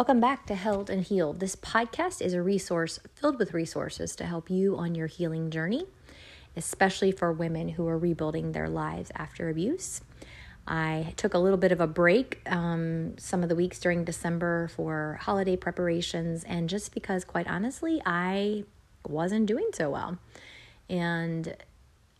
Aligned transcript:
Welcome 0.00 0.20
back 0.20 0.46
to 0.46 0.54
Held 0.54 0.88
and 0.88 1.02
Healed. 1.02 1.40
This 1.40 1.54
podcast 1.54 2.22
is 2.22 2.32
a 2.32 2.40
resource 2.40 2.98
filled 3.16 3.38
with 3.38 3.52
resources 3.52 4.16
to 4.16 4.24
help 4.24 4.48
you 4.48 4.78
on 4.78 4.94
your 4.94 5.08
healing 5.08 5.50
journey, 5.50 5.84
especially 6.56 7.12
for 7.12 7.30
women 7.30 7.68
who 7.68 7.86
are 7.86 7.98
rebuilding 7.98 8.52
their 8.52 8.66
lives 8.66 9.12
after 9.14 9.50
abuse. 9.50 10.00
I 10.66 11.12
took 11.18 11.34
a 11.34 11.38
little 11.38 11.58
bit 11.58 11.70
of 11.70 11.82
a 11.82 11.86
break 11.86 12.40
um, 12.46 13.18
some 13.18 13.42
of 13.42 13.50
the 13.50 13.54
weeks 13.54 13.78
during 13.78 14.04
December 14.04 14.68
for 14.68 15.18
holiday 15.20 15.54
preparations, 15.54 16.44
and 16.44 16.70
just 16.70 16.94
because, 16.94 17.26
quite 17.26 17.46
honestly, 17.46 18.00
I 18.06 18.64
wasn't 19.06 19.44
doing 19.44 19.68
so 19.74 19.90
well. 19.90 20.16
And 20.88 21.54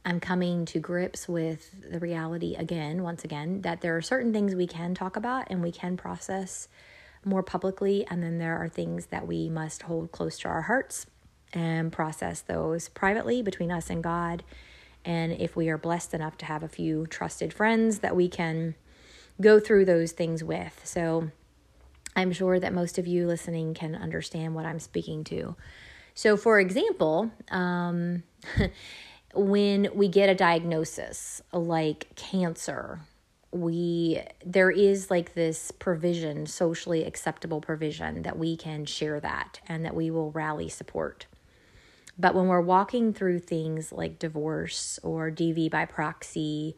I'm 0.05 0.21
coming 0.21 0.67
to 0.67 0.81
grips 0.81 1.27
with 1.27 1.91
the 1.91 1.99
reality 1.99 2.57
again, 2.57 3.03
once 3.03 3.25
again, 3.25 3.63
that 3.63 3.81
there 3.81 3.97
are 3.97 4.03
certain 4.03 4.35
things 4.35 4.55
we 4.55 4.67
can 4.67 4.95
talk 4.95 5.17
about 5.17 5.47
and 5.49 5.63
we 5.63 5.73
can 5.73 5.97
process 5.97 6.69
more 7.25 7.43
publicly, 7.43 8.07
and 8.09 8.23
then 8.23 8.39
there 8.39 8.57
are 8.57 8.69
things 8.69 9.07
that 9.07 9.27
we 9.27 9.49
must 9.49 9.83
hold 9.83 10.13
close 10.13 10.39
to 10.41 10.49
our 10.49 10.63
hearts 10.63 11.07
and 11.53 11.93
process 11.93 12.41
those 12.41 12.89
privately 12.89 13.43
between 13.43 13.71
us 13.71 13.91
and 13.91 14.03
God. 14.03 14.43
And 15.05 15.33
if 15.33 15.57
we 15.57 15.69
are 15.69 15.79
blessed 15.79 16.15
enough 16.15 16.37
to 16.39 16.47
have 16.47 16.63
a 16.63 16.69
few 16.69 17.07
trusted 17.07 17.53
friends 17.53 18.01
that 18.01 18.15
we 18.15 18.29
can 18.29 18.75
go 19.41 19.59
through 19.59 19.87
those 19.87 20.13
things 20.13 20.45
with. 20.45 20.81
So 20.85 21.31
I'm 22.15 22.33
sure 22.33 22.61
that 22.61 22.73
most 22.73 22.99
of 22.99 23.07
you 23.07 23.27
listening 23.27 23.75
can 23.75 23.95
understand 23.95 24.55
what 24.55 24.67
I'm 24.67 24.79
speaking 24.79 25.25
to. 25.25 25.57
So, 26.15 26.37
for 26.37 26.61
example, 26.61 27.31
um, 27.51 28.25
when 29.35 29.89
we 29.95 30.09
get 30.09 30.29
a 30.29 30.35
diagnosis 30.35 31.41
like 31.53 32.09
cancer 32.17 33.01
we 33.53 34.23
there 34.45 34.71
is 34.71 35.11
like 35.11 35.35
this 35.35 35.73
provision 35.73 36.47
socially 36.47 37.05
acceptable 37.05 37.61
provision 37.61 38.23
that 38.23 38.39
we 38.39 38.57
can 38.57 38.85
share 38.85 39.19
that 39.21 39.61
and 39.67 39.85
that 39.85 39.95
we 39.95 40.11
will 40.11 40.31
rally 40.31 40.69
support. 40.69 41.27
But 42.19 42.35
when 42.35 42.47
we're 42.47 42.61
walking 42.61 43.13
through 43.13 43.41
things 43.41 43.93
like 43.93 44.19
divorce 44.19 45.01
or 45.03 45.31
dv 45.31 45.71
by 45.71 45.85
proxy 45.85 46.77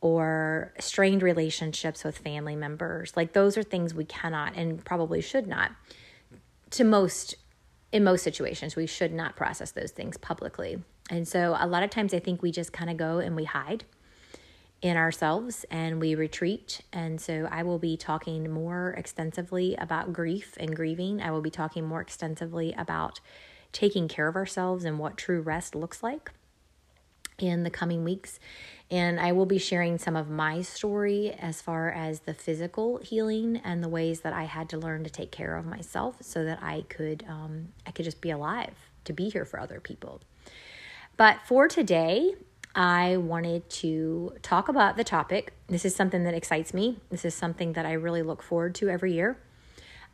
or 0.00 0.72
strained 0.80 1.22
relationships 1.22 2.04
with 2.04 2.18
family 2.18 2.56
members 2.56 3.16
like 3.16 3.32
those 3.32 3.56
are 3.56 3.62
things 3.62 3.94
we 3.94 4.04
cannot 4.04 4.54
and 4.56 4.84
probably 4.84 5.20
should 5.20 5.46
not 5.46 5.72
to 6.70 6.84
most 6.84 7.34
in 7.92 8.02
most 8.02 8.22
situations 8.24 8.74
we 8.76 8.86
should 8.86 9.12
not 9.12 9.36
process 9.36 9.70
those 9.70 9.92
things 9.92 10.16
publicly. 10.16 10.82
And 11.10 11.26
so 11.26 11.56
a 11.58 11.66
lot 11.66 11.84
of 11.84 11.90
times 11.90 12.12
i 12.12 12.18
think 12.18 12.42
we 12.42 12.50
just 12.50 12.72
kind 12.72 12.90
of 12.90 12.96
go 12.96 13.18
and 13.18 13.36
we 13.36 13.44
hide 13.44 13.84
in 14.80 14.96
ourselves 14.96 15.64
and 15.70 16.00
we 16.00 16.14
retreat. 16.14 16.80
And 16.92 17.20
so 17.20 17.48
I 17.50 17.62
will 17.62 17.78
be 17.78 17.96
talking 17.96 18.50
more 18.50 18.94
extensively 18.96 19.74
about 19.76 20.12
grief 20.12 20.54
and 20.58 20.74
grieving. 20.74 21.20
I 21.20 21.30
will 21.30 21.40
be 21.40 21.50
talking 21.50 21.84
more 21.84 22.00
extensively 22.00 22.74
about 22.76 23.20
taking 23.72 24.08
care 24.08 24.28
of 24.28 24.36
ourselves 24.36 24.84
and 24.84 24.98
what 24.98 25.16
true 25.16 25.40
rest 25.40 25.74
looks 25.74 26.02
like 26.02 26.30
in 27.38 27.62
the 27.62 27.70
coming 27.70 28.04
weeks. 28.04 28.38
And 28.90 29.20
I 29.20 29.32
will 29.32 29.46
be 29.46 29.58
sharing 29.58 29.98
some 29.98 30.16
of 30.16 30.30
my 30.30 30.62
story 30.62 31.32
as 31.32 31.60
far 31.60 31.90
as 31.90 32.20
the 32.20 32.32
physical 32.32 32.98
healing 32.98 33.60
and 33.62 33.84
the 33.84 33.88
ways 33.88 34.20
that 34.20 34.32
I 34.32 34.44
had 34.44 34.68
to 34.70 34.78
learn 34.78 35.04
to 35.04 35.10
take 35.10 35.30
care 35.30 35.56
of 35.56 35.66
myself 35.66 36.16
so 36.20 36.44
that 36.44 36.62
I 36.62 36.84
could 36.88 37.24
um, 37.28 37.68
I 37.86 37.90
could 37.90 38.06
just 38.06 38.20
be 38.20 38.30
alive 38.30 38.74
to 39.04 39.12
be 39.12 39.28
here 39.28 39.44
for 39.44 39.60
other 39.60 39.80
people. 39.80 40.22
But 41.16 41.40
for 41.46 41.68
today, 41.68 42.34
I 42.78 43.16
wanted 43.16 43.68
to 43.70 44.34
talk 44.40 44.68
about 44.68 44.96
the 44.96 45.02
topic. 45.02 45.52
This 45.66 45.84
is 45.84 45.96
something 45.96 46.22
that 46.22 46.32
excites 46.32 46.72
me. 46.72 47.00
This 47.10 47.24
is 47.24 47.34
something 47.34 47.72
that 47.72 47.84
I 47.84 47.94
really 47.94 48.22
look 48.22 48.40
forward 48.40 48.76
to 48.76 48.88
every 48.88 49.14
year. 49.14 49.36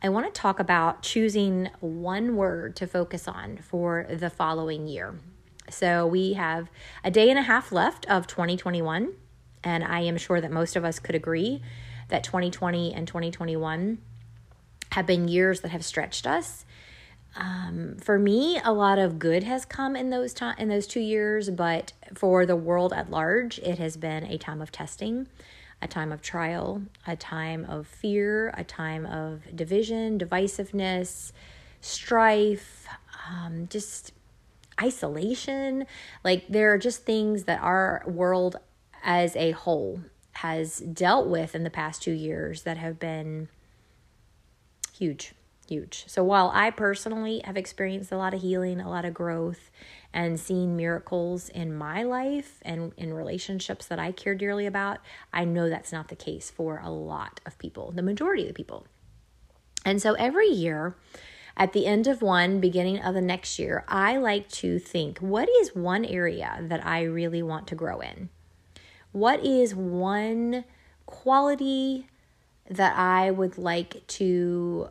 I 0.01 0.09
want 0.09 0.25
to 0.25 0.31
talk 0.41 0.59
about 0.59 1.03
choosing 1.03 1.69
one 1.79 2.35
word 2.35 2.75
to 2.77 2.87
focus 2.87 3.27
on 3.27 3.57
for 3.57 4.07
the 4.09 4.31
following 4.31 4.87
year. 4.87 5.13
So 5.69 6.07
we 6.07 6.33
have 6.33 6.71
a 7.03 7.11
day 7.11 7.29
and 7.29 7.37
a 7.37 7.43
half 7.43 7.71
left 7.71 8.07
of 8.07 8.25
2021, 8.25 9.13
and 9.63 9.83
I 9.83 9.99
am 9.99 10.17
sure 10.17 10.41
that 10.41 10.51
most 10.51 10.75
of 10.75 10.83
us 10.83 10.97
could 10.97 11.13
agree 11.13 11.61
that 12.09 12.23
2020 12.23 12.95
and 12.95 13.07
2021 13.07 13.99
have 14.93 15.05
been 15.05 15.27
years 15.27 15.61
that 15.61 15.69
have 15.69 15.85
stretched 15.85 16.25
us 16.25 16.65
um, 17.35 17.97
for 18.01 18.17
me, 18.17 18.59
a 18.63 18.71
lot 18.71 18.97
of 18.97 19.19
good 19.19 19.43
has 19.43 19.65
come 19.65 19.95
in 19.95 20.09
those 20.09 20.33
time 20.33 20.55
in 20.57 20.69
those 20.69 20.87
two 20.87 21.01
years, 21.01 21.49
but 21.49 21.91
for 22.13 22.45
the 22.45 22.55
world 22.55 22.93
at 22.93 23.09
large, 23.09 23.59
it 23.59 23.77
has 23.77 23.97
been 23.97 24.23
a 24.23 24.37
time 24.37 24.61
of 24.61 24.71
testing, 24.71 25.27
a 25.81 25.87
time 25.87 26.11
of 26.11 26.21
trial, 26.21 26.83
a 27.05 27.15
time 27.15 27.65
of 27.65 27.87
fear, 27.87 28.53
a 28.57 28.63
time 28.63 29.05
of 29.05 29.43
division, 29.53 30.17
divisiveness, 30.17 31.33
strife, 31.81 32.87
um, 33.29 33.67
just 33.69 34.13
isolation. 34.81 35.85
Like 36.23 36.47
there 36.47 36.73
are 36.73 36.77
just 36.77 37.05
things 37.05 37.43
that 37.43 37.61
our 37.61 38.01
world 38.07 38.55
as 39.03 39.35
a 39.35 39.51
whole 39.51 39.99
has 40.33 40.79
dealt 40.79 41.27
with 41.27 41.53
in 41.53 41.63
the 41.63 41.69
past 41.69 42.01
two 42.01 42.11
years 42.11 42.63
that 42.63 42.77
have 42.77 42.97
been 42.97 43.49
huge 44.97 45.33
huge. 45.67 46.05
So 46.07 46.23
while 46.23 46.51
I 46.53 46.69
personally 46.71 47.41
have 47.43 47.57
experienced 47.57 48.11
a 48.11 48.17
lot 48.17 48.33
of 48.33 48.41
healing, 48.41 48.79
a 48.79 48.89
lot 48.89 49.05
of 49.05 49.13
growth, 49.13 49.71
and 50.13 50.39
seen 50.39 50.77
miracles 50.77 51.49
in 51.49 51.75
my 51.75 52.01
life 52.03 52.59
and 52.61 52.93
in 52.97 53.13
relationships 53.13 53.85
that 53.87 53.99
I 53.99 54.11
care 54.11 54.35
dearly 54.35 54.65
about, 54.65 54.99
I 55.33 55.43
know 55.43 55.69
that's 55.69 55.91
not 55.91 56.07
the 56.07 56.15
case 56.15 56.49
for 56.49 56.81
a 56.83 56.89
lot 56.89 57.41
of 57.45 57.57
people, 57.57 57.91
the 57.91 58.01
majority 58.01 58.43
of 58.43 58.47
the 58.49 58.53
people. 58.53 58.87
And 59.83 60.01
so 60.01 60.13
every 60.13 60.47
year, 60.47 60.95
at 61.57 61.73
the 61.73 61.85
end 61.85 62.07
of 62.07 62.21
one, 62.21 62.59
beginning 62.59 62.99
of 62.99 63.13
the 63.13 63.21
next 63.21 63.59
year, 63.59 63.85
I 63.87 64.17
like 64.17 64.49
to 64.49 64.79
think 64.79 65.19
what 65.19 65.49
is 65.61 65.75
one 65.75 66.05
area 66.05 66.59
that 66.61 66.85
I 66.85 67.03
really 67.03 67.43
want 67.43 67.67
to 67.67 67.75
grow 67.75 67.99
in? 67.99 68.29
What 69.11 69.45
is 69.45 69.75
one 69.75 70.65
quality 71.05 72.07
that 72.69 72.97
I 72.97 73.31
would 73.31 73.57
like 73.57 74.05
to 74.07 74.89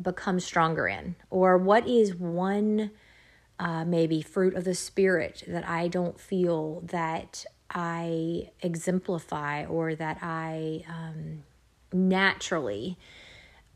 become 0.00 0.40
stronger 0.40 0.88
in? 0.88 1.16
Or 1.30 1.58
what 1.58 1.86
is 1.86 2.14
one 2.14 2.90
uh, 3.58 3.84
maybe 3.84 4.22
fruit 4.22 4.54
of 4.54 4.64
the 4.64 4.74
spirit 4.74 5.42
that 5.46 5.68
I 5.68 5.88
don't 5.88 6.18
feel 6.18 6.80
that 6.86 7.44
I 7.70 8.50
exemplify 8.60 9.66
or 9.66 9.94
that 9.94 10.18
I 10.22 10.84
um, 10.88 11.44
naturally 11.92 12.98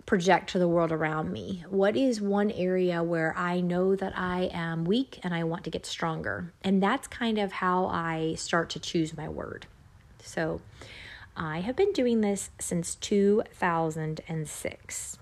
project 0.06 0.50
to 0.50 0.58
the 0.58 0.68
world 0.68 0.90
around 0.90 1.32
me? 1.32 1.64
What 1.68 1.96
is 1.96 2.20
one 2.20 2.50
area 2.50 3.02
where 3.02 3.34
I 3.36 3.60
know 3.60 3.94
that 3.94 4.14
I 4.16 4.50
am 4.52 4.84
weak 4.84 5.20
and 5.22 5.34
I 5.34 5.44
want 5.44 5.64
to 5.64 5.70
get 5.70 5.86
stronger? 5.86 6.52
And 6.62 6.82
that's 6.82 7.06
kind 7.06 7.38
of 7.38 7.52
how 7.52 7.86
I 7.86 8.34
start 8.36 8.70
to 8.70 8.80
choose 8.80 9.16
my 9.16 9.28
word. 9.28 9.66
So 10.22 10.60
I 11.36 11.60
have 11.60 11.76
been 11.76 11.92
doing 11.92 12.20
this 12.20 12.50
since 12.58 12.96
2006. 12.96 15.18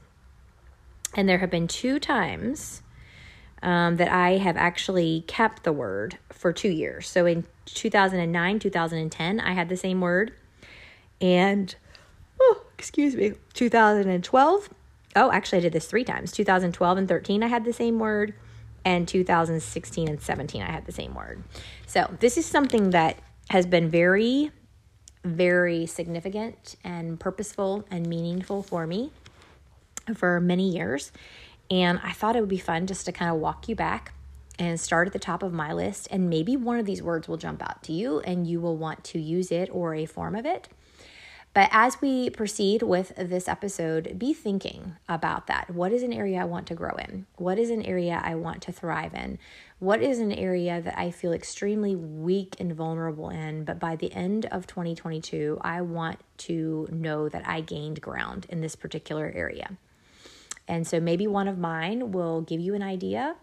And 1.16 1.26
there 1.26 1.38
have 1.38 1.50
been 1.50 1.66
two 1.66 1.98
times 1.98 2.82
um, 3.62 3.96
that 3.96 4.12
I 4.12 4.36
have 4.36 4.56
actually 4.56 5.24
kept 5.26 5.64
the 5.64 5.72
word 5.72 6.18
for 6.30 6.52
two 6.52 6.68
years. 6.68 7.08
So 7.08 7.24
in 7.24 7.46
2009, 7.64 8.58
2010, 8.58 9.40
I 9.40 9.52
had 9.52 9.70
the 9.70 9.78
same 9.78 10.02
word. 10.02 10.32
And, 11.20 11.74
oh, 12.38 12.62
excuse 12.78 13.16
me, 13.16 13.32
2012. 13.54 14.68
Oh, 15.16 15.32
actually, 15.32 15.58
I 15.58 15.62
did 15.62 15.72
this 15.72 15.86
three 15.86 16.04
times. 16.04 16.32
2012 16.32 16.98
and 16.98 17.08
13, 17.08 17.42
I 17.42 17.46
had 17.46 17.64
the 17.64 17.72
same 17.72 17.98
word. 17.98 18.34
And 18.84 19.08
2016 19.08 20.08
and 20.08 20.20
17, 20.20 20.62
I 20.62 20.70
had 20.70 20.84
the 20.84 20.92
same 20.92 21.14
word. 21.14 21.42
So 21.86 22.14
this 22.20 22.36
is 22.36 22.44
something 22.44 22.90
that 22.90 23.18
has 23.48 23.64
been 23.66 23.88
very, 23.88 24.52
very 25.24 25.86
significant 25.86 26.76
and 26.84 27.18
purposeful 27.18 27.84
and 27.90 28.06
meaningful 28.06 28.62
for 28.62 28.86
me 28.86 29.10
for 30.14 30.40
many 30.40 30.70
years. 30.70 31.12
And 31.70 32.00
I 32.02 32.12
thought 32.12 32.36
it 32.36 32.40
would 32.40 32.48
be 32.48 32.58
fun 32.58 32.86
just 32.86 33.06
to 33.06 33.12
kind 33.12 33.30
of 33.30 33.38
walk 33.38 33.68
you 33.68 33.74
back 33.74 34.12
and 34.58 34.80
start 34.80 35.06
at 35.06 35.12
the 35.12 35.18
top 35.18 35.42
of 35.42 35.52
my 35.52 35.72
list. 35.72 36.08
And 36.10 36.30
maybe 36.30 36.56
one 36.56 36.78
of 36.78 36.86
these 36.86 37.02
words 37.02 37.28
will 37.28 37.36
jump 37.36 37.62
out 37.62 37.82
to 37.84 37.92
you 37.92 38.20
and 38.20 38.46
you 38.46 38.60
will 38.60 38.76
want 38.76 39.04
to 39.04 39.18
use 39.18 39.50
it 39.50 39.68
or 39.72 39.94
a 39.94 40.06
form 40.06 40.34
of 40.34 40.46
it. 40.46 40.68
But 41.56 41.70
as 41.72 42.02
we 42.02 42.28
proceed 42.28 42.82
with 42.82 43.14
this 43.16 43.48
episode, 43.48 44.18
be 44.18 44.34
thinking 44.34 44.96
about 45.08 45.46
that. 45.46 45.70
What 45.70 45.90
is 45.90 46.02
an 46.02 46.12
area 46.12 46.42
I 46.42 46.44
want 46.44 46.66
to 46.66 46.74
grow 46.74 46.94
in? 46.96 47.24
What 47.36 47.58
is 47.58 47.70
an 47.70 47.80
area 47.80 48.20
I 48.22 48.34
want 48.34 48.60
to 48.64 48.72
thrive 48.72 49.14
in? 49.14 49.38
What 49.78 50.02
is 50.02 50.18
an 50.18 50.32
area 50.32 50.82
that 50.82 50.98
I 50.98 51.10
feel 51.10 51.32
extremely 51.32 51.96
weak 51.96 52.56
and 52.58 52.74
vulnerable 52.74 53.30
in? 53.30 53.64
But 53.64 53.78
by 53.78 53.96
the 53.96 54.12
end 54.12 54.44
of 54.46 54.66
2022, 54.66 55.58
I 55.62 55.80
want 55.80 56.20
to 56.38 56.88
know 56.92 57.30
that 57.30 57.48
I 57.48 57.62
gained 57.62 58.02
ground 58.02 58.44
in 58.50 58.60
this 58.60 58.76
particular 58.76 59.32
area. 59.34 59.78
And 60.68 60.86
so 60.86 61.00
maybe 61.00 61.26
one 61.26 61.48
of 61.48 61.58
mine 61.58 62.12
will 62.12 62.40
give 62.42 62.60
you 62.60 62.74
an 62.74 62.82
idea. 62.82 63.36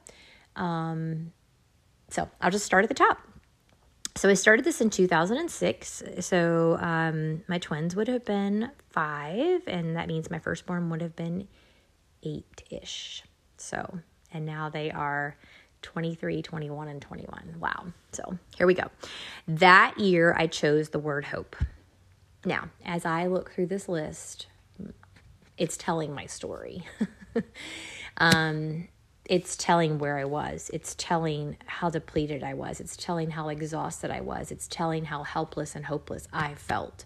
Um, 0.56 1.32
so 2.10 2.30
I'll 2.42 2.52
just 2.52 2.66
start 2.66 2.84
at 2.84 2.90
the 2.90 2.96
top. 2.96 3.20
So 4.16 4.30
I 4.30 4.36
started 4.36 4.64
this 4.64 4.82
in 4.82 4.90
2006. 4.90 6.04
So 6.20 6.78
um, 6.80 7.44
my 7.48 7.58
twins 7.58 7.96
would 7.96 8.08
have 8.08 8.26
been 8.26 8.70
five, 8.90 9.62
and 9.68 9.96
that 9.96 10.08
means 10.08 10.30
my 10.30 10.40
firstborn 10.40 10.90
would 10.90 11.02
have 11.02 11.16
been 11.16 11.48
eight 12.22 12.64
ish. 12.70 13.24
So, 13.58 14.00
and 14.32 14.46
now 14.46 14.70
they 14.70 14.92
are 14.92 15.36
23, 15.82 16.42
21, 16.42 16.88
and 16.88 17.02
21. 17.02 17.56
Wow. 17.60 17.86
So 18.12 18.38
here 18.56 18.68
we 18.68 18.74
go. 18.74 18.90
That 19.48 20.00
year, 20.00 20.36
I 20.38 20.48
chose 20.48 20.90
the 20.90 21.00
word 21.00 21.26
hope. 21.26 21.56
Now, 22.46 22.70
as 22.86 23.06
I 23.06 23.28
look 23.28 23.52
through 23.52 23.68
this 23.68 23.88
list, 23.88 24.48
it's 25.58 25.78
telling 25.78 26.14
my 26.14 26.26
story. 26.26 26.86
um, 28.18 28.88
it's 29.26 29.56
telling 29.56 30.00
where 30.00 30.18
I 30.18 30.26
was. 30.26 30.70
It's 30.74 30.96
telling 30.96 31.58
how 31.66 31.90
depleted 31.90 32.44
I 32.44 32.54
was. 32.54 32.80
It's 32.80 32.98
telling 32.98 33.32
how 33.32 33.50
exhausted 33.50 34.12
I 34.12 34.22
was. 34.22 34.52
It's 34.52 34.68
telling 34.68 35.06
how 35.06 35.24
helpless 35.24 35.76
and 35.76 35.86
hopeless 35.86 36.28
I 36.34 36.56
felt. 36.56 37.06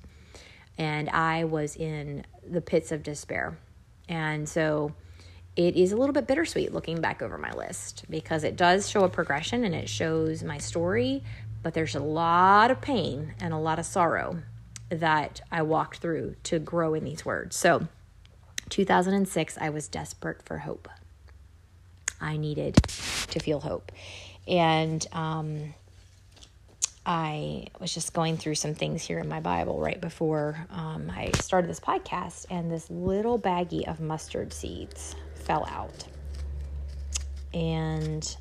And 0.78 1.10
I 1.10 1.44
was 1.44 1.76
in 1.76 2.26
the 2.48 2.62
pits 2.62 2.92
of 2.92 3.04
despair. 3.04 3.58
And 4.10 4.48
so 4.48 4.94
it 5.56 5.76
is 5.76 5.92
a 5.92 5.98
little 5.98 6.14
bit 6.14 6.28
bittersweet 6.28 6.74
looking 6.74 7.02
back 7.02 7.22
over 7.22 7.38
my 7.38 7.52
list 7.52 8.06
because 8.10 8.44
it 8.44 8.56
does 8.56 8.90
show 8.90 9.04
a 9.04 9.10
progression 9.10 9.64
and 9.64 9.76
it 9.76 9.90
shows 9.90 10.44
my 10.44 10.58
story, 10.58 11.24
but 11.64 11.74
there's 11.74 11.96
a 11.96 12.00
lot 12.00 12.72
of 12.72 12.80
pain 12.80 13.34
and 13.40 13.54
a 13.54 13.58
lot 13.58 13.80
of 13.80 13.86
sorrow 13.86 14.40
that 14.90 15.42
I 15.52 15.64
walked 15.64 15.98
through 15.98 16.36
to 16.44 16.60
grow 16.60 16.94
in 16.94 17.04
these 17.04 17.26
words. 17.26 17.56
So, 17.56 17.88
2006, 18.70 19.58
I 19.60 19.70
was 19.70 19.88
desperate 19.88 20.44
for 20.44 20.60
hope. 20.60 20.90
I 22.20 22.38
needed 22.38 22.76
to 22.76 23.40
feel 23.40 23.60
hope. 23.60 23.92
And 24.48 25.06
um, 25.12 25.74
I 27.06 27.68
was 27.80 27.94
just 27.94 28.14
going 28.14 28.38
through 28.38 28.56
some 28.56 28.74
things 28.74 29.04
here 29.04 29.20
in 29.20 29.30
my 29.30 29.40
Bible 29.40 29.80
right 29.80 30.00
before 30.00 30.58
um, 30.70 31.12
I 31.16 31.32
started 31.36 31.70
this 31.70 31.80
podcast, 31.80 32.46
and 32.50 32.72
this 32.72 32.90
little 32.90 33.40
baggie 33.40 33.88
of 33.88 34.00
mustard 34.00 34.52
seeds 34.52 35.16
fell 35.36 35.66
out. 35.70 36.06
And 37.54 38.36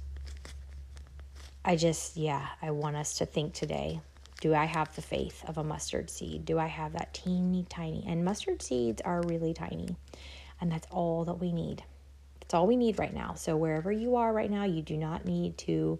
I 1.64 1.76
just, 1.76 2.16
yeah, 2.16 2.46
I 2.60 2.70
want 2.70 2.96
us 2.96 3.18
to 3.18 3.26
think 3.26 3.54
today 3.54 4.00
do 4.40 4.54
I 4.54 4.66
have 4.66 4.94
the 4.94 5.02
faith 5.02 5.44
of 5.46 5.58
a 5.58 5.64
mustard 5.64 6.10
seed? 6.10 6.44
Do 6.44 6.58
I 6.58 6.66
have 6.66 6.92
that 6.92 7.14
teeny 7.14 7.64
tiny? 7.68 8.04
And 8.06 8.24
mustard 8.24 8.62
seeds 8.62 9.00
are 9.02 9.22
really 9.22 9.54
tiny, 9.54 9.96
and 10.60 10.70
that's 10.70 10.86
all 10.90 11.24
that 11.24 11.40
we 11.40 11.52
need. 11.52 11.82
That's 12.40 12.54
all 12.54 12.66
we 12.66 12.76
need 12.76 12.98
right 12.98 13.14
now. 13.14 13.34
So, 13.34 13.56
wherever 13.56 13.90
you 13.90 14.16
are 14.16 14.32
right 14.32 14.50
now, 14.50 14.64
you 14.64 14.82
do 14.82 14.96
not 14.96 15.24
need 15.24 15.58
to 15.58 15.98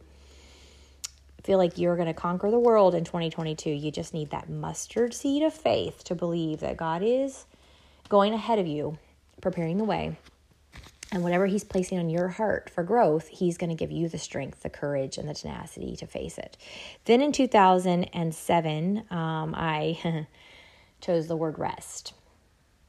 feel 1.42 1.58
like 1.58 1.78
you're 1.78 1.96
going 1.96 2.08
to 2.08 2.14
conquer 2.14 2.50
the 2.50 2.58
world 2.58 2.94
in 2.94 3.04
2022. 3.04 3.70
You 3.70 3.90
just 3.90 4.12
need 4.12 4.30
that 4.30 4.50
mustard 4.50 5.14
seed 5.14 5.42
of 5.42 5.54
faith 5.54 6.04
to 6.04 6.14
believe 6.14 6.60
that 6.60 6.76
God 6.76 7.02
is 7.04 7.46
going 8.08 8.34
ahead 8.34 8.58
of 8.58 8.66
you, 8.66 8.98
preparing 9.40 9.78
the 9.78 9.84
way, 9.84 10.16
and 11.16 11.24
whatever 11.24 11.46
he's 11.46 11.64
placing 11.64 11.98
on 11.98 12.10
your 12.10 12.28
heart 12.28 12.68
for 12.68 12.84
growth, 12.84 13.28
he's 13.28 13.56
going 13.56 13.70
to 13.70 13.74
give 13.74 13.90
you 13.90 14.06
the 14.06 14.18
strength, 14.18 14.62
the 14.62 14.68
courage, 14.68 15.16
and 15.16 15.26
the 15.26 15.32
tenacity 15.32 15.96
to 15.96 16.06
face 16.06 16.36
it. 16.36 16.58
Then 17.06 17.22
in 17.22 17.32
2007, 17.32 18.98
um, 19.10 19.54
I 19.56 20.26
chose 21.00 21.26
the 21.26 21.36
word 21.36 21.58
rest. 21.58 22.12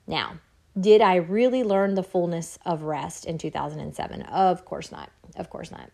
Now, 0.08 0.42
did 0.78 1.00
I 1.00 1.16
really 1.16 1.64
learn 1.64 1.96
the 1.96 2.04
fullness 2.04 2.60
of 2.66 2.82
rest 2.82 3.24
in 3.24 3.38
2007? 3.38 4.22
Of 4.24 4.66
course 4.66 4.92
not. 4.92 5.10
Of 5.38 5.50
course 5.50 5.72
not. 5.72 5.90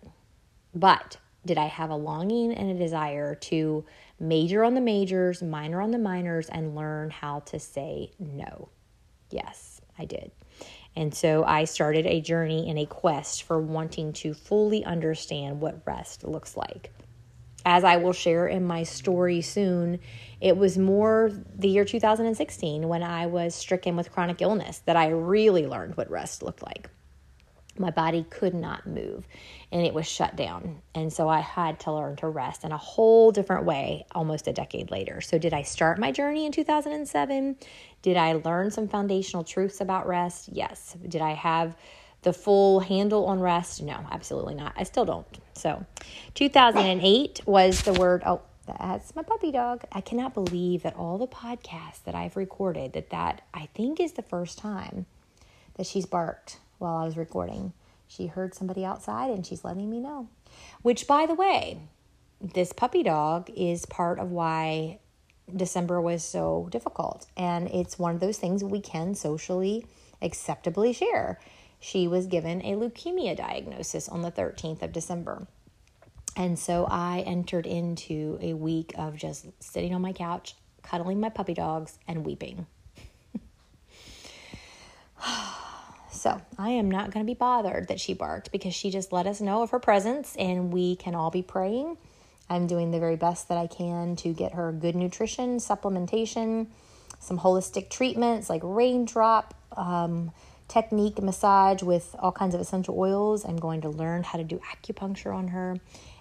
But 0.74 1.18
did 1.46 1.60
I 1.60 1.68
have 1.68 1.92
a 1.92 1.96
longing 1.96 2.52
and 2.52 2.72
a 2.72 2.84
desire 2.84 3.36
to 3.36 3.86
major 4.20 4.64
on 4.64 4.74
the 4.74 4.82
majors, 4.82 5.44
minor 5.44 5.82
on 5.82 5.92
the 5.92 6.00
minors, 6.00 6.50
and 6.50 6.76
learn 6.76 7.12
how 7.12 7.42
to 7.42 7.60
say 7.60 8.10
no? 8.18 8.70
Yes, 9.30 9.82
I 10.00 10.06
did. 10.06 10.32
And 10.96 11.14
so 11.14 11.44
I 11.44 11.66
started 11.66 12.06
a 12.06 12.22
journey 12.22 12.70
and 12.70 12.78
a 12.78 12.86
quest 12.86 13.44
for 13.44 13.60
wanting 13.60 14.14
to 14.14 14.34
fully 14.34 14.84
understand 14.86 15.60
what 15.60 15.82
rest 15.86 16.24
looks 16.24 16.56
like. 16.56 16.92
As 17.66 17.84
I 17.84 17.98
will 17.98 18.14
share 18.14 18.46
in 18.48 18.66
my 18.66 18.84
story 18.84 19.42
soon, 19.42 20.00
it 20.42 20.58
was 20.58 20.78
more 20.78 21.32
the 21.56 21.70
year 21.70 21.86
2016 21.86 22.88
when 22.88 23.04
I 23.04 23.26
was 23.26 23.56
stricken 23.56 23.96
with 23.96 24.12
chronic 24.12 24.42
illness 24.42 24.80
that 24.86 24.98
I 24.98 25.08
really 25.10 25.66
learned 25.66 25.96
what 25.96 26.12
rest 26.12 26.44
looked 26.44 26.62
like 26.62 26.90
my 27.78 27.90
body 27.90 28.26
could 28.30 28.54
not 28.54 28.86
move 28.86 29.28
and 29.72 29.86
it 29.86 29.94
was 29.94 30.08
shut 30.08 30.36
down. 30.36 30.82
And 30.94 31.12
so 31.12 31.28
I 31.28 31.40
had 31.40 31.80
to 31.82 31.92
learn 31.92 32.16
to 32.18 32.28
rest 32.28 32.64
in 32.64 32.72
a 32.72 32.78
whole 32.78 33.32
different 33.32 33.66
way 33.66 34.06
almost 34.12 34.48
a 34.48 34.54
decade 34.54 34.92
later. 34.92 35.22
So, 35.22 35.38
did 35.38 35.54
I 35.54 35.64
start 35.64 36.00
my 36.00 36.12
journey 36.12 36.46
in 36.46 36.52
2007? 36.52 37.56
Did 38.02 38.18
I 38.18 38.34
learn 38.34 38.72
some 38.72 38.88
foundational 38.88 39.44
truths 39.44 39.82
about 39.82 40.08
rest? 40.08 40.50
Yes. 40.52 40.96
Did 41.08 41.22
I 41.22 41.34
have 41.34 41.76
the 42.22 42.34
full 42.34 42.80
handle 42.80 43.26
on 43.26 43.40
rest? 43.40 43.82
No, 43.82 44.06
absolutely 44.12 44.56
not. 44.56 44.74
I 44.78 44.84
still 44.84 45.06
don't. 45.06 45.40
So, 45.56 45.86
2008 46.36 47.42
was 47.46 47.82
the 47.82 47.94
word, 47.94 48.24
oh, 48.26 48.42
that's 48.66 49.16
my 49.16 49.24
puppy 49.24 49.52
dog. 49.52 49.84
I 49.92 50.02
cannot 50.02 50.34
believe 50.34 50.84
that 50.84 50.96
all 50.96 51.18
the 51.18 51.28
podcasts 51.28 52.04
that 52.06 52.16
I've 52.16 52.38
recorded 52.38 52.94
that 52.94 53.10
that 53.10 53.42
I 53.54 53.68
think 53.74 54.00
is 54.00 54.14
the 54.14 54.22
first 54.22 54.58
time 54.58 55.06
that 55.76 55.86
she's 55.86 56.06
barked 56.06 56.60
while 56.78 56.98
I 56.98 57.06
was 57.06 57.18
recording. 57.18 57.74
She 58.08 58.28
heard 58.28 58.54
somebody 58.54 58.86
outside 58.86 59.32
and 59.32 59.46
she's 59.46 59.64
letting 59.64 59.90
me 59.90 60.00
know. 60.00 60.28
Which, 60.82 61.08
by 61.08 61.26
the 61.26 61.34
way, 61.34 61.80
this 62.40 62.74
puppy 62.74 63.04
dog 63.04 63.50
is 63.56 63.86
part 63.86 64.20
of 64.20 64.32
why 64.32 65.00
December 65.54 66.02
was 66.02 66.24
so 66.24 66.68
difficult. 66.72 67.26
And 67.36 67.70
it's 67.70 67.98
one 67.98 68.14
of 68.14 68.22
those 68.22 68.38
things 68.38 68.64
we 68.64 68.82
can 68.82 69.16
socially 69.16 69.86
acceptably 70.22 70.94
share. 70.94 71.40
She 71.80 72.08
was 72.08 72.28
given 72.28 72.62
a 72.62 72.74
leukemia 72.74 73.36
diagnosis 73.36 74.08
on 74.08 74.22
the 74.22 74.32
13th 74.32 74.82
of 74.82 74.94
December. 74.94 75.48
And 76.36 76.58
so 76.58 76.88
I 76.90 77.20
entered 77.26 77.68
into 77.68 78.40
a 78.42 78.54
week 78.54 78.94
of 78.98 79.16
just 79.18 79.46
sitting 79.62 79.94
on 79.94 80.02
my 80.02 80.14
couch, 80.14 80.56
cuddling 80.82 81.20
my 81.20 81.30
puppy 81.30 81.54
dogs, 81.54 82.00
and 82.08 82.26
weeping. 82.26 82.66
So 86.24 86.40
I 86.58 86.70
am 86.70 86.90
not 86.90 87.12
going 87.12 87.26
to 87.26 87.30
be 87.30 87.36
bothered 87.36 87.90
that 87.90 88.00
she 88.00 88.14
barked 88.14 88.54
because 88.54 88.74
she 88.74 88.92
just 88.92 89.12
let 89.12 89.28
us 89.28 89.42
know 89.42 89.62
of 89.62 89.72
her 89.72 89.80
presence 89.80 90.38
and 90.38 90.72
we 90.72 90.96
can 90.96 91.16
all 91.16 91.30
be 91.30 91.42
praying. 91.42 91.98
I'm 92.50 92.66
doing 92.66 92.92
the 92.92 93.00
very 93.00 93.18
best 93.18 93.50
that 93.50 93.58
I 93.58 93.68
can 93.68 94.16
to 94.18 94.32
get 94.32 94.54
her 94.54 94.72
good 94.72 94.96
nutrition, 94.96 95.58
supplementation, 95.58 96.68
some 97.20 97.40
holistic 97.40 97.90
treatments 97.90 98.50
like 98.50 98.62
raindrop 98.64 99.54
um, 99.76 100.32
technique 100.70 101.22
massage 101.22 101.84
with 101.84 102.16
all 102.18 102.32
kinds 102.32 102.56
of 102.56 102.62
essential 102.62 102.98
oils. 102.98 103.44
I'm 103.44 103.58
going 103.58 103.82
to 103.82 103.90
learn 103.90 104.24
how 104.24 104.38
to 104.38 104.46
do 104.46 104.62
acupuncture 104.74 105.36
on 105.36 105.50
her. 105.50 105.76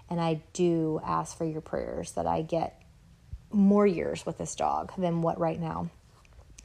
And 0.09 0.19
I 0.19 0.41
do 0.51 0.99
ask 1.05 1.37
for 1.37 1.45
your 1.45 1.61
prayers 1.61 2.11
that 2.13 2.27
I 2.27 2.41
get 2.41 2.83
more 3.51 3.87
years 3.87 4.25
with 4.25 4.37
this 4.37 4.53
dog 4.53 4.91
than 4.97 5.21
what 5.21 5.39
right 5.39 5.61
now 5.61 5.91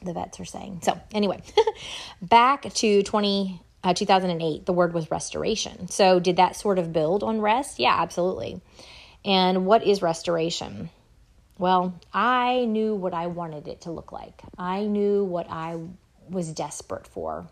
the 0.02 0.12
vets 0.12 0.40
are 0.40 0.44
saying. 0.44 0.80
So, 0.82 0.98
anyway, 1.12 1.42
back 2.22 2.72
to 2.74 3.02
20, 3.02 3.62
uh, 3.84 3.94
2008, 3.94 4.66
the 4.66 4.72
word 4.72 4.92
was 4.92 5.10
restoration. 5.10 5.88
So, 5.88 6.20
did 6.20 6.36
that 6.36 6.56
sort 6.56 6.78
of 6.78 6.92
build 6.92 7.22
on 7.22 7.40
rest? 7.40 7.78
Yeah, 7.78 7.94
absolutely. 8.00 8.60
And 9.24 9.66
what 9.66 9.86
is 9.86 10.02
restoration? 10.02 10.90
Well, 11.58 11.98
I 12.12 12.66
knew 12.66 12.94
what 12.94 13.14
I 13.14 13.26
wanted 13.26 13.66
it 13.66 13.82
to 13.82 13.90
look 13.90 14.12
like. 14.12 14.42
I 14.56 14.84
knew 14.84 15.24
what 15.24 15.50
I 15.50 15.78
was 16.28 16.52
desperate 16.52 17.06
for 17.06 17.48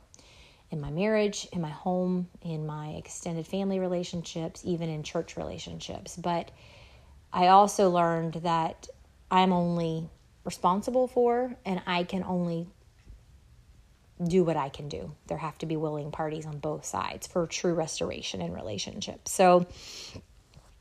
in 0.71 0.81
my 0.81 0.91
marriage, 0.91 1.49
in 1.53 1.61
my 1.61 1.71
home, 1.71 2.29
in 2.43 2.67
my 2.67 2.91
extended 2.91 3.47
family 3.47 3.79
relationships, 3.79 4.63
even 4.65 4.89
in 4.89 5.03
church 5.03 5.37
relationships. 5.37 6.17
But 6.17 6.51
I 7.33 7.49
also 7.49 7.91
learned 7.91 8.35
that 8.35 8.89
I'm 9.31 9.53
only 9.53 10.09
responsible 10.47 11.09
for, 11.09 11.55
and 11.67 11.83
I 11.87 12.05
can 12.05 12.23
only 12.23 12.69
do 14.25 14.45
what 14.45 14.57
I 14.57 14.71
can 14.71 14.89
do. 14.89 15.13
There 15.27 15.37
have 15.37 15.59
to 15.59 15.67
be 15.67 15.77
willing 15.77 16.11
parties 16.11 16.47
on 16.47 16.59
both 16.59 16.87
sides 16.87 17.27
for 17.27 17.47
true 17.47 17.75
restoration 17.75 18.41
in 18.41 18.53
relationships. 18.53 19.33
So, 19.33 19.67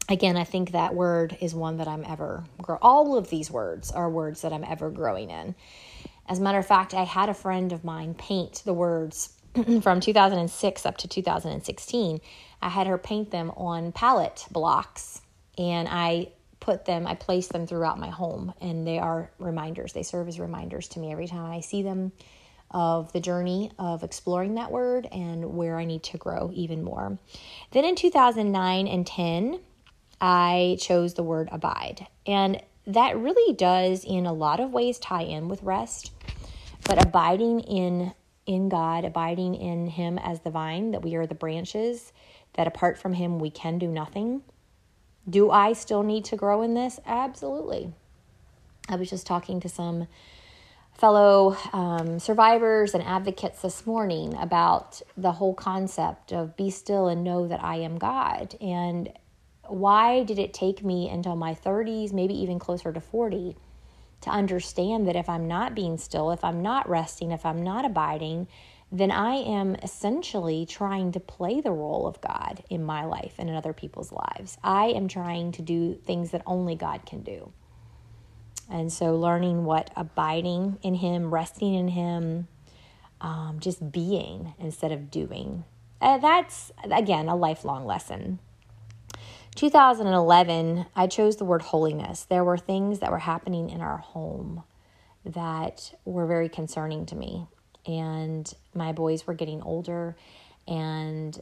again, 0.07 0.37
I 0.37 0.45
think 0.45 0.71
that 0.71 0.93
word 0.93 1.35
is 1.41 1.53
one 1.53 1.77
that 1.77 1.87
I'm 1.87 2.05
ever 2.05 2.45
grow. 2.61 2.77
All 2.81 3.17
of 3.17 3.29
these 3.29 3.51
words 3.51 3.91
are 3.91 4.09
words 4.09 4.41
that 4.43 4.53
I'm 4.53 4.63
ever 4.63 4.89
growing 4.89 5.31
in. 5.31 5.55
As 6.27 6.39
a 6.39 6.41
matter 6.41 6.59
of 6.59 6.65
fact, 6.65 6.93
I 6.93 7.03
had 7.03 7.27
a 7.27 7.33
friend 7.33 7.73
of 7.73 7.83
mine 7.83 8.13
paint 8.13 8.61
the 8.65 8.73
words 8.73 9.33
from 9.81 9.99
2006 9.99 10.85
up 10.85 10.97
to 10.97 11.07
2016. 11.07 12.21
I 12.61 12.69
had 12.69 12.87
her 12.87 12.97
paint 12.97 13.31
them 13.31 13.51
on 13.51 13.91
palette 13.91 14.45
blocks, 14.49 15.21
and 15.57 15.87
I 15.89 16.29
put 16.65 16.85
them, 16.85 17.05
I 17.05 17.13
place 17.13 17.47
them 17.47 17.67
throughout 17.67 17.99
my 17.99 18.09
home, 18.09 18.51
and 18.59 18.87
they 18.87 18.97
are 18.97 19.29
reminders. 19.37 19.93
They 19.93 20.01
serve 20.01 20.27
as 20.27 20.39
reminders 20.39 20.87
to 20.89 20.99
me 20.99 21.11
every 21.11 21.27
time 21.27 21.45
I 21.45 21.59
see 21.59 21.83
them 21.83 22.11
of 22.71 23.13
the 23.13 23.19
journey 23.19 23.71
of 23.77 24.01
exploring 24.03 24.55
that 24.55 24.71
word 24.71 25.07
and 25.11 25.55
where 25.55 25.77
I 25.77 25.85
need 25.85 26.01
to 26.03 26.17
grow 26.17 26.49
even 26.55 26.83
more. 26.83 27.19
Then 27.69 27.85
in 27.85 27.95
2009 27.95 28.87
and 28.87 29.05
10, 29.05 29.59
I 30.19 30.77
chose 30.81 31.13
the 31.13 31.21
word 31.21 31.49
abide. 31.51 32.07
And 32.25 32.59
that 32.87 33.15
really 33.15 33.53
does, 33.53 34.03
in 34.03 34.25
a 34.25 34.33
lot 34.33 34.59
of 34.59 34.71
ways, 34.71 34.97
tie 34.97 35.21
in 35.21 35.47
with 35.47 35.61
rest. 35.61 36.09
But 36.83 37.05
abiding 37.05 37.59
in 37.59 38.11
in 38.47 38.69
God, 38.69 39.05
abiding 39.05 39.55
in 39.55 39.87
Him 39.87 40.19
as 40.19 40.41
the 40.41 40.51
vine, 40.51 40.91
that 40.91 41.01
we 41.01 41.15
are 41.15 41.25
the 41.25 41.35
branches, 41.35 42.11
that 42.53 42.67
apart 42.67 42.97
from 42.97 43.13
Him 43.13 43.39
we 43.39 43.49
can 43.49 43.79
do 43.79 43.87
nothing. 43.87 44.43
Do 45.29 45.49
I 45.49 45.73
still 45.73 46.03
need 46.03 46.25
to 46.25 46.35
grow 46.35 46.61
in 46.61 46.73
this? 46.73 46.99
Absolutely. 47.05 47.91
I 48.87 48.95
was 48.95 49.09
just 49.09 49.25
talking 49.25 49.59
to 49.61 49.69
some 49.69 50.07
fellow 50.93 51.57
um, 51.73 52.19
survivors 52.19 52.93
and 52.93 53.03
advocates 53.03 53.61
this 53.61 53.85
morning 53.85 54.33
about 54.35 55.01
the 55.17 55.33
whole 55.33 55.53
concept 55.53 56.31
of 56.31 56.55
be 56.55 56.69
still 56.69 57.07
and 57.07 57.23
know 57.23 57.47
that 57.47 57.63
I 57.63 57.77
am 57.77 57.97
God. 57.97 58.55
And 58.61 59.11
why 59.67 60.23
did 60.23 60.39
it 60.39 60.53
take 60.53 60.83
me 60.83 61.09
until 61.09 61.35
my 61.35 61.53
30s, 61.53 62.13
maybe 62.13 62.33
even 62.35 62.59
closer 62.59 62.93
to 62.93 63.01
40, 63.01 63.57
to 64.21 64.29
understand 64.29 65.07
that 65.07 65.15
if 65.15 65.27
I'm 65.27 65.47
not 65.47 65.75
being 65.75 65.97
still, 65.97 66.31
if 66.31 66.43
I'm 66.43 66.61
not 66.61 66.87
resting, 66.87 67.31
if 67.31 67.45
I'm 67.45 67.63
not 67.63 67.83
abiding, 67.83 68.47
then 68.91 69.11
I 69.11 69.35
am 69.35 69.75
essentially 69.75 70.65
trying 70.65 71.11
to 71.13 71.19
play 71.19 71.59
the 71.59 71.71
role 71.71 72.07
of 72.07 72.21
God 72.21 72.63
in 72.69 72.83
my 72.83 73.05
life 73.05 73.35
and 73.37 73.49
in 73.49 73.55
other 73.55 73.73
people's 73.73 74.11
lives. 74.11 74.57
I 74.63 74.87
am 74.87 75.07
trying 75.07 75.51
to 75.53 75.61
do 75.61 75.95
things 75.95 76.31
that 76.31 76.43
only 76.45 76.75
God 76.75 77.05
can 77.05 77.21
do. 77.21 77.51
And 78.69 78.91
so, 78.91 79.15
learning 79.15 79.65
what 79.65 79.91
abiding 79.95 80.79
in 80.81 80.95
Him, 80.95 81.33
resting 81.33 81.73
in 81.75 81.89
Him, 81.89 82.47
um, 83.21 83.57
just 83.59 83.91
being 83.91 84.53
instead 84.59 84.91
of 84.91 85.11
doing. 85.11 85.63
Uh, 86.01 86.17
that's, 86.17 86.71
again, 86.83 87.27
a 87.27 87.35
lifelong 87.35 87.85
lesson. 87.85 88.39
2011, 89.55 90.85
I 90.95 91.07
chose 91.07 91.37
the 91.37 91.45
word 91.45 91.61
holiness. 91.61 92.23
There 92.23 92.43
were 92.43 92.57
things 92.57 92.99
that 92.99 93.11
were 93.11 93.19
happening 93.19 93.69
in 93.69 93.81
our 93.81 93.97
home 93.97 94.63
that 95.23 95.97
were 96.03 96.25
very 96.25 96.49
concerning 96.49 97.05
to 97.07 97.15
me. 97.15 97.47
And 97.87 98.51
my 98.73 98.91
boys 98.91 99.27
were 99.27 99.33
getting 99.33 99.61
older 99.61 100.15
and 100.67 101.39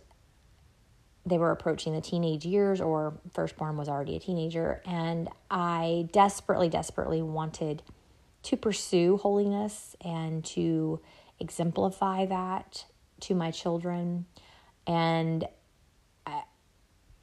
they 1.25 1.37
were 1.37 1.51
approaching 1.51 1.93
the 1.93 2.01
teenage 2.01 2.45
years, 2.45 2.81
or 2.81 3.13
firstborn 3.33 3.77
was 3.77 3.87
already 3.87 4.17
a 4.17 4.19
teenager. 4.19 4.81
And 4.85 5.29
I 5.49 6.09
desperately, 6.11 6.67
desperately 6.67 7.21
wanted 7.21 7.81
to 8.43 8.57
pursue 8.57 9.17
holiness 9.17 9.95
and 10.03 10.43
to 10.43 10.99
exemplify 11.39 12.25
that 12.25 12.85
to 13.21 13.35
my 13.35 13.51
children. 13.51 14.25
And 14.85 15.47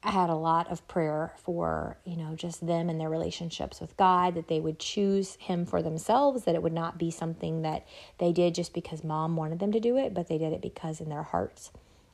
I 0.03 0.09
had 0.09 0.31
a 0.31 0.35
lot 0.35 0.71
of 0.71 0.87
prayer 0.87 1.33
for, 1.43 1.97
you 2.05 2.17
know, 2.17 2.33
just 2.35 2.65
them 2.65 2.89
and 2.89 2.99
their 2.99 3.09
relationships 3.09 3.79
with 3.79 3.95
God, 3.97 4.33
that 4.33 4.47
they 4.47 4.59
would 4.59 4.79
choose 4.79 5.35
Him 5.35 5.65
for 5.65 5.83
themselves, 5.83 6.45
that 6.45 6.55
it 6.55 6.63
would 6.63 6.73
not 6.73 6.97
be 6.97 7.11
something 7.11 7.61
that 7.61 7.85
they 8.17 8.31
did 8.31 8.55
just 8.55 8.73
because 8.73 9.03
mom 9.03 9.35
wanted 9.35 9.59
them 9.59 9.71
to 9.71 9.79
do 9.79 9.97
it, 9.97 10.13
but 10.13 10.27
they 10.27 10.39
did 10.39 10.53
it 10.53 10.61
because 10.61 11.01
in 11.01 11.09
their 11.09 11.23
hearts 11.23 11.71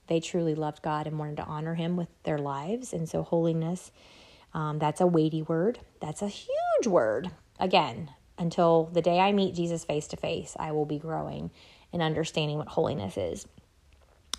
they 0.07 0.19
truly 0.19 0.55
loved 0.55 0.81
God 0.81 1.07
and 1.07 1.17
wanted 1.17 1.37
to 1.37 1.43
honor 1.43 1.75
Him 1.75 1.95
with 1.95 2.09
their 2.23 2.37
lives. 2.37 2.91
And 2.91 3.07
so, 3.07 3.23
holiness, 3.23 3.91
um, 4.53 4.79
that's 4.79 5.01
a 5.01 5.07
weighty 5.07 5.41
word, 5.41 5.79
that's 6.01 6.21
a 6.21 6.27
huge 6.27 6.87
word. 6.87 7.31
Again, 7.59 8.11
until 8.37 8.89
the 8.91 9.01
day 9.01 9.19
I 9.19 9.31
meet 9.31 9.55
Jesus 9.55 9.85
face 9.85 10.07
to 10.07 10.17
face, 10.17 10.55
I 10.59 10.73
will 10.73 10.85
be 10.85 10.99
growing 10.99 11.51
and 11.93 12.01
understanding 12.01 12.57
what 12.57 12.67
holiness 12.67 13.17
is. 13.17 13.47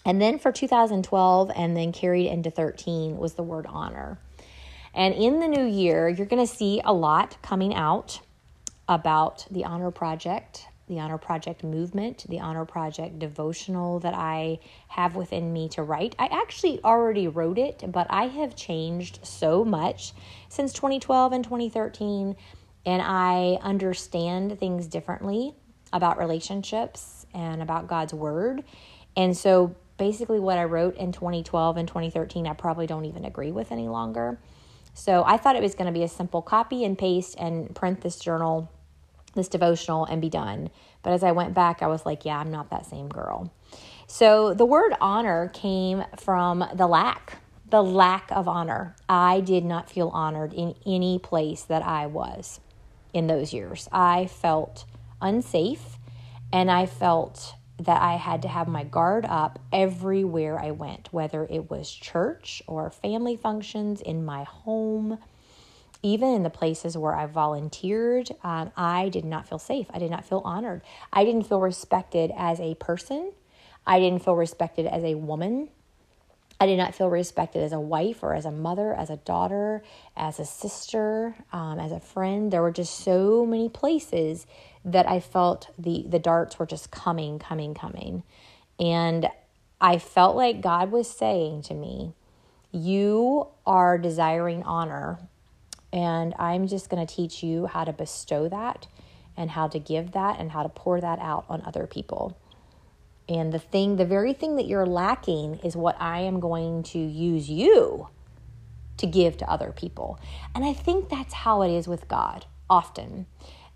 And 0.08 0.22
then 0.22 0.38
for 0.38 0.50
2012 0.50 1.50
and 1.54 1.76
then 1.76 1.92
carried 1.92 2.28
into 2.28 2.50
13 2.50 3.18
was 3.18 3.34
the 3.34 3.42
word 3.42 3.66
honor. 3.68 4.18
And 4.94 5.12
in 5.12 5.38
the 5.38 5.48
new 5.48 5.66
year, 5.66 6.08
you're 6.08 6.26
going 6.26 6.44
to 6.44 6.50
see 6.50 6.80
a 6.82 6.94
lot 6.94 7.36
coming 7.42 7.74
out 7.74 8.20
about 8.88 9.46
the 9.50 9.66
Honor 9.66 9.90
Project, 9.90 10.66
the 10.88 10.98
Honor 10.98 11.18
Project 11.18 11.62
movement, 11.62 12.24
the 12.26 12.40
Honor 12.40 12.64
Project 12.64 13.18
devotional 13.18 14.00
that 14.00 14.14
I 14.14 14.60
have 14.88 15.14
within 15.14 15.52
me 15.52 15.68
to 15.68 15.82
write. 15.82 16.16
I 16.18 16.28
actually 16.28 16.82
already 16.82 17.28
wrote 17.28 17.58
it, 17.58 17.84
but 17.88 18.06
I 18.08 18.28
have 18.28 18.56
changed 18.56 19.18
so 19.26 19.62
much 19.62 20.14
since 20.48 20.72
2012 20.72 21.34
and 21.34 21.44
2013, 21.44 22.34
and 22.86 23.02
I 23.02 23.58
understand 23.60 24.58
things 24.58 24.86
differently 24.86 25.52
about 25.92 26.18
relationships 26.18 27.26
and 27.34 27.60
about 27.60 27.88
God's 27.88 28.14
Word. 28.14 28.64
And 29.14 29.36
so 29.36 29.76
basically 29.98 30.40
what 30.40 30.58
I 30.58 30.64
wrote 30.64 30.96
in 30.96 31.12
2012 31.12 31.76
and 31.76 31.86
2013, 31.86 32.46
I 32.46 32.54
probably 32.54 32.86
don't 32.86 33.04
even 33.04 33.24
agree 33.24 33.52
with 33.52 33.70
any 33.70 33.88
longer. 33.88 34.38
So 34.94 35.22
I 35.26 35.36
thought 35.36 35.56
it 35.56 35.62
was 35.62 35.74
going 35.74 35.86
to 35.86 35.92
be 35.92 36.04
a 36.04 36.08
simple 36.08 36.42
copy 36.42 36.84
and 36.84 36.96
paste 36.96 37.36
and 37.38 37.74
print 37.74 38.00
this 38.00 38.18
journal, 38.18 38.70
this 39.34 39.48
devotional, 39.48 40.04
and 40.04 40.20
be 40.20 40.28
done. 40.28 40.70
But 41.02 41.12
as 41.12 41.22
I 41.22 41.32
went 41.32 41.54
back, 41.54 41.82
I 41.82 41.86
was 41.86 42.06
like, 42.06 42.24
yeah, 42.24 42.38
I'm 42.38 42.50
not 42.50 42.70
that 42.70 42.86
same 42.86 43.08
girl. 43.08 43.52
So 44.06 44.54
the 44.54 44.64
word 44.64 44.94
honor 45.00 45.50
came 45.52 46.04
from 46.16 46.64
the 46.74 46.86
lack, 46.86 47.38
the 47.68 47.82
lack 47.82 48.30
of 48.32 48.48
honor. 48.48 48.96
I 49.08 49.40
did 49.40 49.64
not 49.64 49.90
feel 49.90 50.08
honored 50.08 50.52
in 50.54 50.74
any 50.86 51.18
place 51.18 51.62
that 51.62 51.82
I 51.82 52.06
was 52.06 52.60
in 53.12 53.26
those 53.26 53.52
years. 53.52 53.88
I 53.92 54.26
felt 54.26 54.84
unsafe 55.20 55.98
and 56.52 56.70
I 56.70 56.86
felt 56.86 57.54
that 57.78 58.02
I 58.02 58.16
had 58.16 58.42
to 58.42 58.48
have 58.48 58.68
my 58.68 58.84
guard 58.84 59.24
up 59.24 59.58
everywhere 59.72 60.58
I 60.58 60.72
went, 60.72 61.12
whether 61.12 61.44
it 61.44 61.70
was 61.70 61.90
church 61.92 62.62
or 62.66 62.90
family 62.90 63.36
functions, 63.36 64.00
in 64.00 64.24
my 64.24 64.44
home, 64.44 65.18
even 66.02 66.34
in 66.34 66.42
the 66.42 66.50
places 66.50 66.96
where 66.96 67.14
I 67.14 67.26
volunteered. 67.26 68.30
Um, 68.42 68.72
I 68.76 69.08
did 69.08 69.24
not 69.24 69.48
feel 69.48 69.58
safe. 69.58 69.86
I 69.90 69.98
did 69.98 70.10
not 70.10 70.24
feel 70.24 70.42
honored. 70.44 70.82
I 71.12 71.24
didn't 71.24 71.44
feel 71.44 71.60
respected 71.60 72.32
as 72.36 72.60
a 72.60 72.74
person. 72.76 73.32
I 73.86 74.00
didn't 74.00 74.24
feel 74.24 74.36
respected 74.36 74.86
as 74.86 75.04
a 75.04 75.14
woman. 75.14 75.68
I 76.60 76.66
did 76.66 76.76
not 76.76 76.94
feel 76.94 77.08
respected 77.08 77.62
as 77.62 77.72
a 77.72 77.78
wife 77.78 78.22
or 78.22 78.34
as 78.34 78.44
a 78.44 78.50
mother, 78.50 78.92
as 78.92 79.10
a 79.10 79.16
daughter, 79.16 79.82
as 80.16 80.40
a 80.40 80.44
sister, 80.44 81.36
um, 81.52 81.78
as 81.78 81.92
a 81.92 82.00
friend. 82.00 82.52
There 82.52 82.62
were 82.62 82.72
just 82.72 82.98
so 82.98 83.46
many 83.46 83.68
places 83.68 84.44
that 84.84 85.08
I 85.08 85.20
felt 85.20 85.70
the 85.78 86.04
the 86.08 86.18
darts 86.18 86.58
were 86.58 86.66
just 86.66 86.90
coming, 86.90 87.38
coming, 87.38 87.74
coming. 87.74 88.24
And 88.80 89.28
I 89.80 89.98
felt 89.98 90.34
like 90.34 90.60
God 90.60 90.90
was 90.90 91.08
saying 91.08 91.62
to 91.62 91.74
me, 91.74 92.14
You 92.72 93.46
are 93.64 93.96
desiring 93.96 94.64
honor, 94.64 95.20
and 95.92 96.34
I'm 96.40 96.66
just 96.66 96.90
going 96.90 97.04
to 97.06 97.14
teach 97.14 97.42
you 97.42 97.66
how 97.66 97.84
to 97.84 97.92
bestow 97.92 98.48
that 98.48 98.88
and 99.36 99.50
how 99.50 99.68
to 99.68 99.78
give 99.78 100.12
that 100.12 100.40
and 100.40 100.50
how 100.50 100.64
to 100.64 100.68
pour 100.68 101.00
that 101.00 101.20
out 101.20 101.44
on 101.48 101.62
other 101.64 101.86
people. 101.86 102.36
And 103.28 103.52
the 103.52 103.58
thing, 103.58 103.96
the 103.96 104.06
very 104.06 104.32
thing 104.32 104.56
that 104.56 104.66
you're 104.66 104.86
lacking 104.86 105.60
is 105.62 105.76
what 105.76 106.00
I 106.00 106.20
am 106.20 106.40
going 106.40 106.82
to 106.84 106.98
use 106.98 107.50
you 107.50 108.08
to 108.96 109.06
give 109.06 109.36
to 109.38 109.50
other 109.50 109.72
people. 109.72 110.18
And 110.54 110.64
I 110.64 110.72
think 110.72 111.08
that's 111.08 111.34
how 111.34 111.62
it 111.62 111.70
is 111.70 111.86
with 111.86 112.08
God 112.08 112.46
often 112.70 113.26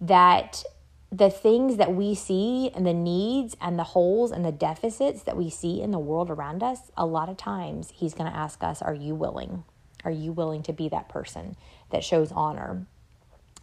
that 0.01 0.65
the 1.11 1.31
things 1.31 1.77
that 1.77 1.95
we 1.95 2.15
see 2.15 2.71
and 2.75 2.87
the 2.87 2.95
needs 2.95 3.55
and 3.61 3.79
the 3.79 3.85
holes 3.85 4.33
and 4.33 4.45
the 4.45 4.53
deficits 4.53 5.23
that 5.25 5.37
we 5.37 5.51
see 5.51 5.83
in 5.83 5.91
the 5.91 5.99
world 5.99 6.31
around 6.31 6.63
us, 6.63 6.91
a 6.97 7.05
lot 7.05 7.29
of 7.29 7.37
times 7.37 7.93
he's 7.95 8.15
going 8.15 8.31
to 8.31 8.37
ask 8.37 8.65
us, 8.65 8.81
Are 8.81 8.95
you 8.95 9.15
willing? 9.15 9.65
Are 10.05 10.11
you 10.11 10.33
willing 10.33 10.63
to 10.65 10.73
be 10.73 10.89
that 10.89 11.09
person 11.09 11.57
that 11.91 12.03
shows 12.03 12.33
honor? 12.33 12.87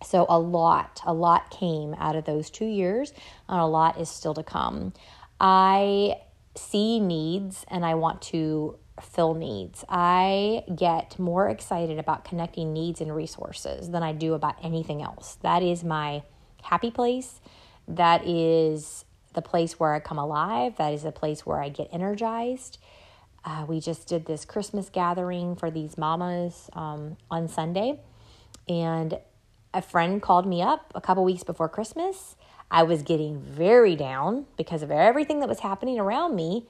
So, 0.02 0.26
a 0.30 0.40
lot, 0.40 1.02
a 1.06 1.14
lot 1.14 1.50
came 1.50 1.94
out 1.96 2.16
of 2.16 2.24
those 2.24 2.50
two 2.50 2.66
years, 2.66 3.12
and 3.50 3.60
a 3.60 3.66
lot 3.66 4.00
is 4.00 4.08
still 4.08 4.34
to 4.36 4.44
come. 4.44 4.94
I 5.40 6.18
see 6.56 7.00
needs 7.00 7.66
and 7.70 7.86
I 7.86 7.96
want 7.96 8.22
to 8.24 8.78
fill 9.02 9.34
needs. 9.34 9.86
I 9.88 10.64
get 10.76 11.18
more 11.18 11.50
excited 11.50 12.00
about 12.00 12.26
connecting 12.26 12.74
needs 12.74 13.02
and 13.02 13.16
resources 13.16 13.90
than 13.92 14.04
I 14.04 14.12
do 14.12 14.34
about 14.34 14.56
anything 14.62 15.02
else. 15.02 15.38
That 15.42 15.64
is 15.64 15.84
my 15.84 16.24
happy 16.64 16.92
place. 16.92 17.40
That 17.88 18.28
is 18.28 19.06
the 19.34 19.42
place 19.42 19.80
where 19.80 19.94
I 19.94 20.00
come 20.00 20.18
alive. 20.18 20.76
That 20.78 20.94
is 20.94 21.04
the 21.04 21.12
place 21.12 21.46
where 21.46 21.62
I 21.62 21.70
get 21.70 21.88
energized. 21.92 22.78
Uh, 23.46 23.66
we 23.68 23.80
just 23.80 24.08
did 24.08 24.26
this 24.26 24.44
Christmas 24.44 24.90
gathering 24.90 25.56
for 25.56 25.72
these 25.72 25.98
mamas 25.98 26.70
um, 26.74 27.16
on 27.32 27.48
Sunday, 27.48 28.02
and 28.68 29.18
a 29.74 29.82
friend 29.82 30.22
called 30.22 30.46
me 30.46 30.62
up 30.62 30.92
a 30.94 31.02
couple 31.02 31.24
weeks 31.24 31.44
before 31.44 31.70
Christmas. 31.70 32.36
I 32.72 32.84
was 32.84 33.02
getting 33.02 33.40
very 33.40 33.96
down 33.96 34.46
because 34.58 34.84
of 34.84 34.92
everything 34.92 35.40
that 35.40 35.50
was 35.50 35.60
happening 35.60 36.00
around 36.00 36.36
me, 36.36 36.68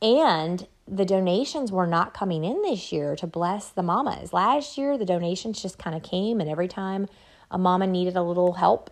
and 0.00 0.66
the 0.86 1.04
donations 1.04 1.72
were 1.72 1.86
not 1.86 2.14
coming 2.14 2.44
in 2.44 2.62
this 2.62 2.92
year 2.92 3.16
to 3.16 3.26
bless 3.26 3.70
the 3.70 3.82
mamas. 3.82 4.32
Last 4.32 4.76
year, 4.76 4.98
the 4.98 5.04
donations 5.04 5.60
just 5.62 5.78
kind 5.78 5.96
of 5.96 6.02
came, 6.02 6.40
and 6.40 6.48
every 6.48 6.68
time 6.68 7.08
a 7.50 7.58
mama 7.58 7.86
needed 7.86 8.16
a 8.16 8.22
little 8.22 8.54
help, 8.54 8.90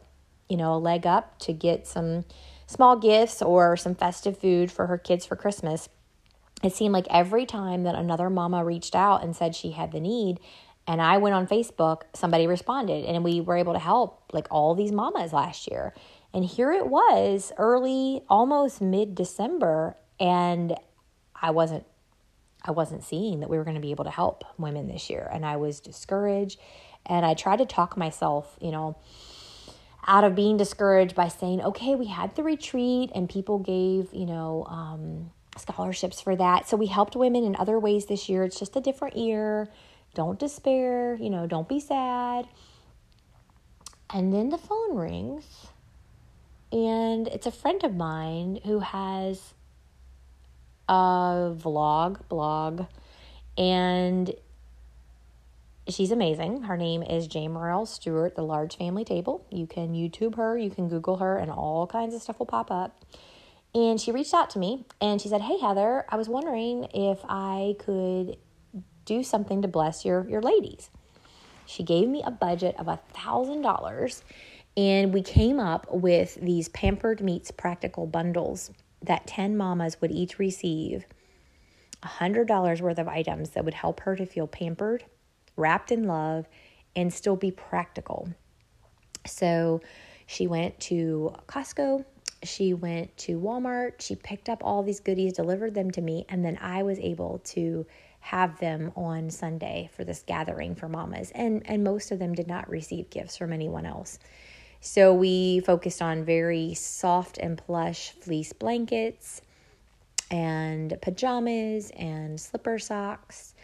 you 0.48 0.56
know, 0.56 0.74
a 0.74 0.78
leg 0.78 1.06
up 1.06 1.38
to 1.40 1.52
get 1.52 1.86
some 1.86 2.24
small 2.66 2.96
gifts 2.96 3.42
or 3.42 3.76
some 3.76 3.94
festive 3.94 4.38
food 4.38 4.70
for 4.72 4.86
her 4.86 4.98
kids 4.98 5.26
for 5.26 5.36
Christmas. 5.36 5.88
It 6.62 6.72
seemed 6.72 6.92
like 6.92 7.06
every 7.10 7.44
time 7.44 7.82
that 7.84 7.94
another 7.94 8.30
mama 8.30 8.64
reached 8.64 8.94
out 8.94 9.22
and 9.22 9.36
said 9.36 9.54
she 9.54 9.72
had 9.72 9.92
the 9.92 10.00
need, 10.00 10.40
and 10.86 11.00
I 11.00 11.18
went 11.18 11.34
on 11.34 11.46
Facebook, 11.46 12.02
somebody 12.14 12.46
responded, 12.46 13.04
and 13.04 13.22
we 13.22 13.40
were 13.40 13.56
able 13.56 13.72
to 13.72 13.78
help 13.78 14.32
like 14.32 14.48
all 14.50 14.74
these 14.74 14.92
mamas 14.92 15.32
last 15.32 15.70
year. 15.70 15.94
And 16.34 16.44
here 16.44 16.72
it 16.72 16.86
was, 16.86 17.52
early, 17.58 18.22
almost 18.28 18.80
mid 18.80 19.14
December, 19.14 19.96
and 20.18 20.74
I 21.34 21.50
wasn't 21.50 21.84
I 22.64 22.70
wasn't 22.70 23.02
seeing 23.02 23.40
that 23.40 23.50
we 23.50 23.58
were 23.58 23.64
going 23.64 23.74
to 23.74 23.80
be 23.80 23.90
able 23.90 24.04
to 24.04 24.10
help 24.10 24.44
women 24.56 24.86
this 24.86 25.10
year. 25.10 25.28
And 25.32 25.44
I 25.44 25.56
was 25.56 25.80
discouraged. 25.80 26.60
And 27.04 27.26
I 27.26 27.34
tried 27.34 27.56
to 27.56 27.66
talk 27.66 27.96
myself, 27.96 28.56
you 28.60 28.70
know, 28.70 28.96
out 30.06 30.24
of 30.24 30.34
being 30.34 30.56
discouraged 30.56 31.14
by 31.14 31.28
saying, 31.28 31.60
okay, 31.60 31.94
we 31.94 32.06
had 32.06 32.34
the 32.36 32.42
retreat 32.42 33.10
and 33.14 33.28
people 33.28 33.58
gave, 33.58 34.12
you 34.12 34.26
know, 34.26 34.64
um, 34.68 35.30
scholarships 35.56 36.20
for 36.20 36.36
that. 36.36 36.68
So 36.68 36.76
we 36.76 36.86
helped 36.86 37.16
women 37.16 37.44
in 37.44 37.56
other 37.56 37.78
ways 37.78 38.06
this 38.06 38.28
year. 38.28 38.44
It's 38.44 38.58
just 38.58 38.76
a 38.76 38.80
different 38.80 39.16
year. 39.16 39.68
Don't 40.14 40.38
despair, 40.38 41.16
you 41.16 41.30
know, 41.30 41.46
don't 41.46 41.68
be 41.68 41.80
sad. 41.80 42.46
And 44.12 44.32
then 44.32 44.50
the 44.50 44.58
phone 44.58 44.94
rings, 44.94 45.44
and 46.72 47.28
it's 47.28 47.46
a 47.46 47.50
friend 47.50 47.84
of 47.84 47.94
mine 47.94 48.58
who 48.64 48.80
has 48.80 49.54
a 50.88 51.54
vlog, 51.54 52.26
blog, 52.28 52.86
and 53.58 54.34
she's 55.86 56.10
amazing. 56.10 56.62
Her 56.62 56.76
name 56.76 57.02
is 57.02 57.28
Jamerrill 57.28 57.86
Stewart, 57.86 58.34
The 58.34 58.42
Large 58.42 58.78
Family 58.78 59.04
Table. 59.04 59.46
You 59.50 59.66
can 59.66 59.92
YouTube 59.92 60.36
her, 60.36 60.56
you 60.56 60.70
can 60.70 60.88
Google 60.88 61.18
her, 61.18 61.36
and 61.36 61.50
all 61.50 61.86
kinds 61.86 62.14
of 62.14 62.22
stuff 62.22 62.38
will 62.38 62.46
pop 62.46 62.70
up. 62.70 63.04
And 63.74 64.00
she 64.00 64.10
reached 64.10 64.34
out 64.34 64.50
to 64.50 64.58
me 64.58 64.86
and 65.00 65.20
she 65.20 65.28
said, 65.28 65.42
Hey, 65.42 65.58
Heather, 65.58 66.04
I 66.08 66.16
was 66.16 66.28
wondering 66.28 66.88
if 66.92 67.20
I 67.28 67.76
could 67.78 68.36
do 69.04 69.22
something 69.22 69.62
to 69.62 69.68
bless 69.68 70.04
your, 70.04 70.28
your 70.28 70.42
ladies. 70.42 70.90
She 71.66 71.82
gave 71.82 72.08
me 72.08 72.22
a 72.24 72.30
budget 72.30 72.76
of 72.78 72.88
a 72.88 73.00
$1,000 73.14 74.22
and 74.76 75.12
we 75.12 75.22
came 75.22 75.60
up 75.60 75.86
with 75.90 76.34
these 76.36 76.68
Pampered 76.68 77.20
Meets 77.20 77.50
practical 77.50 78.06
bundles 78.06 78.70
that 79.02 79.26
10 79.26 79.56
mamas 79.56 80.00
would 80.00 80.10
each 80.10 80.38
receive 80.38 81.04
$100 82.02 82.80
worth 82.80 82.98
of 82.98 83.08
items 83.08 83.50
that 83.50 83.64
would 83.64 83.74
help 83.74 84.00
her 84.00 84.16
to 84.16 84.26
feel 84.26 84.46
pampered, 84.46 85.04
wrapped 85.56 85.92
in 85.92 86.04
love, 86.04 86.46
and 86.96 87.12
still 87.12 87.36
be 87.36 87.50
practical. 87.50 88.28
So 89.26 89.80
she 90.26 90.46
went 90.46 90.78
to 90.80 91.34
Costco, 91.46 92.04
she 92.42 92.74
went 92.74 93.16
to 93.18 93.38
Walmart, 93.38 94.00
she 94.00 94.16
picked 94.16 94.48
up 94.48 94.62
all 94.64 94.82
these 94.82 95.00
goodies, 95.00 95.34
delivered 95.34 95.74
them 95.74 95.90
to 95.92 96.00
me, 96.00 96.24
and 96.28 96.44
then 96.44 96.58
I 96.60 96.82
was 96.82 96.98
able 96.98 97.40
to 97.44 97.86
have 98.20 98.58
them 98.60 98.92
on 98.96 99.30
Sunday 99.30 99.90
for 99.94 100.04
this 100.04 100.22
gathering 100.26 100.74
for 100.74 100.88
mamas. 100.88 101.32
And 101.34 101.62
and 101.66 101.82
most 101.82 102.12
of 102.12 102.18
them 102.18 102.34
did 102.34 102.46
not 102.46 102.68
receive 102.68 103.10
gifts 103.10 103.36
from 103.36 103.52
anyone 103.52 103.84
else. 103.84 104.18
So 104.84 105.14
we 105.14 105.60
focused 105.60 106.02
on 106.02 106.24
very 106.24 106.74
soft 106.74 107.38
and 107.38 107.56
plush 107.56 108.10
fleece 108.10 108.52
blankets 108.52 109.40
and 110.28 110.98
pajamas 111.00 111.90
and 111.90 112.40
slipper 112.40 112.80
socks 112.80 113.54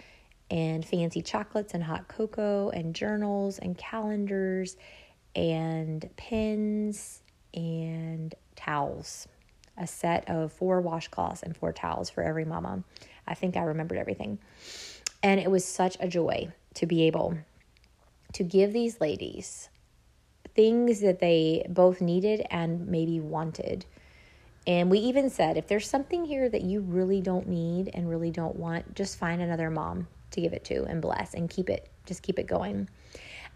and 0.48 0.86
fancy 0.86 1.20
chocolates 1.20 1.74
and 1.74 1.82
hot 1.82 2.06
cocoa 2.06 2.70
and 2.70 2.94
journals 2.94 3.58
and 3.58 3.76
calendars 3.76 4.76
and 5.34 6.08
pins 6.14 7.20
and 7.52 8.32
towels. 8.54 9.26
A 9.76 9.88
set 9.88 10.30
of 10.30 10.52
four 10.52 10.80
washcloths 10.80 11.42
and 11.42 11.56
four 11.56 11.72
towels 11.72 12.10
for 12.10 12.22
every 12.22 12.44
mama. 12.44 12.84
I 13.26 13.34
think 13.34 13.56
I 13.56 13.62
remembered 13.62 13.98
everything. 13.98 14.38
And 15.24 15.40
it 15.40 15.50
was 15.50 15.64
such 15.64 15.96
a 15.98 16.06
joy 16.06 16.52
to 16.74 16.86
be 16.86 17.08
able 17.08 17.38
to 18.34 18.44
give 18.44 18.72
these 18.72 19.00
ladies 19.00 19.68
things 20.58 20.98
that 20.98 21.20
they 21.20 21.64
both 21.68 22.00
needed 22.00 22.44
and 22.50 22.88
maybe 22.88 23.20
wanted. 23.20 23.86
And 24.66 24.90
we 24.90 24.98
even 24.98 25.30
said, 25.30 25.56
if 25.56 25.68
there's 25.68 25.88
something 25.88 26.24
here 26.24 26.48
that 26.48 26.62
you 26.62 26.80
really 26.80 27.20
don't 27.20 27.46
need 27.46 27.92
and 27.94 28.10
really 28.10 28.32
don't 28.32 28.56
want, 28.56 28.96
just 28.96 29.20
find 29.20 29.40
another 29.40 29.70
mom 29.70 30.08
to 30.32 30.40
give 30.40 30.52
it 30.52 30.64
to 30.64 30.82
and 30.86 31.00
bless 31.00 31.34
and 31.34 31.48
keep 31.48 31.70
it, 31.70 31.88
just 32.06 32.24
keep 32.24 32.40
it 32.40 32.48
going. 32.48 32.88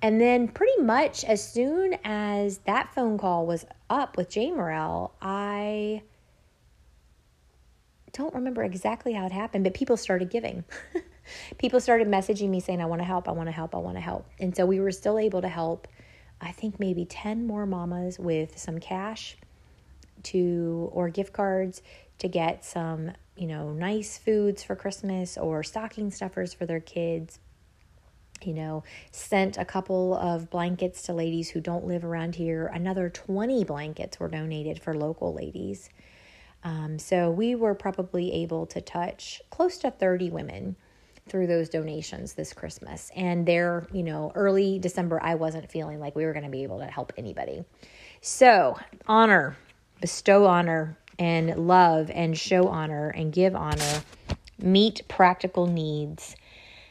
And 0.01 0.21
then, 0.21 0.47
pretty 0.47 0.81
much 0.81 1.25
as 1.25 1.45
soon 1.45 1.97
as 2.05 2.59
that 2.67 2.95
phone 2.95 3.19
call 3.19 3.47
was 3.47 3.67
up 3.91 4.17
with 4.17 4.31
Jamerrill, 4.31 5.11
I 5.21 6.03
don't 8.12 8.33
remember 8.33 8.62
exactly 8.62 9.12
how 9.12 9.27
it 9.27 9.33
happened, 9.33 9.65
but 9.65 9.75
people 9.75 9.97
started 9.97 10.31
giving. 10.31 10.62
people 11.59 11.81
started 11.81 12.07
messaging 12.07 12.49
me 12.49 12.61
saying, 12.61 12.81
I 12.81 12.87
want 12.87 13.01
to 13.01 13.07
help, 13.07 13.29
I 13.29 13.33
want 13.33 13.49
to 13.49 13.53
help, 13.53 13.75
I 13.75 13.79
want 13.79 13.97
to 13.97 14.01
help. 14.01 14.25
And 14.38 14.55
so 14.55 14.67
we 14.67 14.79
were 14.79 14.93
still 14.93 15.19
able 15.19 15.43
to 15.43 15.49
help 15.49 15.88
I 16.42 16.50
think 16.50 16.81
maybe 16.81 17.05
10 17.05 17.46
more 17.46 17.64
mamas 17.66 18.18
with 18.18 18.59
some 18.59 18.81
cash 18.81 19.37
to 20.24 20.90
or 20.92 21.09
gift 21.09 21.33
cards 21.33 21.83
to 22.18 22.28
get 22.28 22.64
some, 22.64 23.12
you 23.37 23.46
know, 23.46 23.72
nice 23.72 24.18
foods 24.18 24.62
for 24.62 24.74
Christmas 24.74 25.38
or 25.38 25.62
stocking 25.62 26.11
stuffers 26.11 26.52
for 26.52 26.66
their 26.66 26.81
kids. 26.81 27.38
You 28.42 28.55
know, 28.55 28.83
sent 29.12 29.57
a 29.57 29.64
couple 29.64 30.16
of 30.16 30.50
blankets 30.50 31.02
to 31.02 31.12
ladies 31.12 31.50
who 31.50 31.61
don't 31.61 31.87
live 31.87 32.05
around 32.05 32.35
here. 32.35 32.66
Another 32.66 33.09
20 33.09 33.62
blankets 33.62 34.18
were 34.18 34.28
donated 34.28 34.83
for 34.83 34.94
local 34.94 35.33
ladies. 35.33 35.90
Um, 36.64 36.98
so 36.98 37.31
we 37.31 37.55
were 37.55 37.74
probably 37.74 38.33
able 38.33 38.66
to 38.66 38.81
touch 38.81 39.42
close 39.50 39.78
to 39.78 39.92
30 39.92 40.31
women 40.31 40.76
through 41.28 41.46
those 41.46 41.68
donations 41.68 42.35
this 42.35 42.52
Christmas. 42.52 43.11
And 43.14 43.46
there, 43.46 43.87
you 43.92 44.02
know, 44.02 44.32
early 44.35 44.78
December, 44.78 45.20
I 45.22 45.37
wasn't 45.37 45.70
feeling 45.70 46.00
like 46.00 46.16
we 46.16 46.24
were 46.24 46.32
going 46.32 46.44
to 46.44 46.50
be 46.50 46.62
able 46.62 46.80
to 46.80 46.87
help 46.87 47.12
anybody. 47.16 47.64
So, 48.20 48.78
honor, 49.06 49.56
bestow 50.00 50.46
honor, 50.46 50.96
and 51.18 51.68
love, 51.68 52.11
and 52.12 52.37
show 52.37 52.68
honor, 52.68 53.08
and 53.11 53.32
give 53.32 53.54
honor, 53.54 54.02
meet 54.58 55.06
practical 55.08 55.66
needs. 55.66 56.37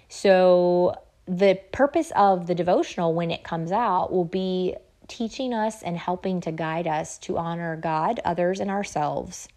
So, 0.07 0.95
the 1.27 1.59
purpose 1.71 2.11
of 2.15 2.47
the 2.47 2.55
devotional 2.55 3.13
when 3.13 3.31
it 3.31 3.43
comes 3.43 3.71
out 3.71 4.11
will 4.11 4.25
be 4.25 4.75
teaching 5.07 5.53
us 5.53 5.83
and 5.83 5.97
helping 5.97 6.41
to 6.41 6.51
guide 6.51 6.87
us 6.87 7.17
to 7.19 7.37
honor 7.37 7.75
God, 7.75 8.19
others, 8.25 8.59
and 8.59 8.71
ourselves 8.71 9.47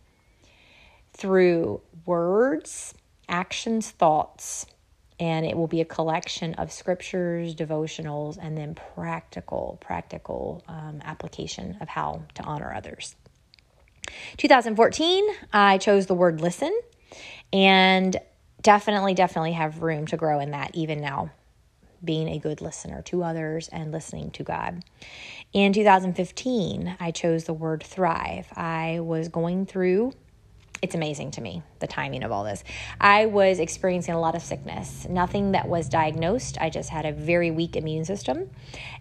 through 1.12 1.80
words 2.06 2.94
actions, 3.28 3.90
thoughts, 3.90 4.66
and 5.20 5.46
it 5.46 5.56
will 5.56 5.66
be 5.66 5.80
a 5.80 5.84
collection 5.84 6.54
of 6.54 6.72
scriptures, 6.72 7.54
devotionals, 7.54 8.38
and 8.40 8.56
then 8.56 8.74
practical, 8.74 9.78
practical 9.80 10.62
um, 10.68 11.00
application 11.04 11.76
of 11.80 11.88
how 11.88 12.22
to 12.34 12.42
honor 12.42 12.72
others. 12.74 13.14
2014, 14.37 15.24
I 15.52 15.78
chose 15.78 16.06
the 16.06 16.14
word 16.14 16.40
listen, 16.40 16.76
and 17.52 18.16
definitely, 18.60 19.14
definitely 19.14 19.52
have 19.52 19.82
room 19.82 20.06
to 20.08 20.16
grow 20.16 20.40
in 20.40 20.50
that 20.50 20.72
even 20.74 21.00
now, 21.00 21.30
being 22.02 22.28
a 22.28 22.38
good 22.38 22.60
listener 22.60 23.00
to 23.02 23.22
others 23.22 23.68
and 23.68 23.92
listening 23.92 24.30
to 24.32 24.42
God. 24.42 24.84
In 25.52 25.72
2015, 25.72 26.96
I 27.00 27.10
chose 27.12 27.44
the 27.44 27.54
word 27.54 27.82
thrive. 27.82 28.48
I 28.56 29.00
was 29.00 29.28
going 29.28 29.66
through 29.66 30.12
it's 30.82 30.94
amazing 30.94 31.30
to 31.32 31.40
me 31.40 31.62
the 31.78 31.87
timing 31.87 32.22
of 32.24 32.32
all 32.32 32.44
this. 32.44 32.62
I 33.00 33.26
was 33.26 33.58
experiencing 33.58 34.14
a 34.14 34.20
lot 34.20 34.34
of 34.34 34.42
sickness, 34.42 35.06
nothing 35.08 35.52
that 35.52 35.68
was 35.68 35.88
diagnosed. 35.88 36.58
I 36.60 36.70
just 36.70 36.90
had 36.90 37.06
a 37.06 37.12
very 37.12 37.50
weak 37.50 37.76
immune 37.76 38.04
system. 38.04 38.50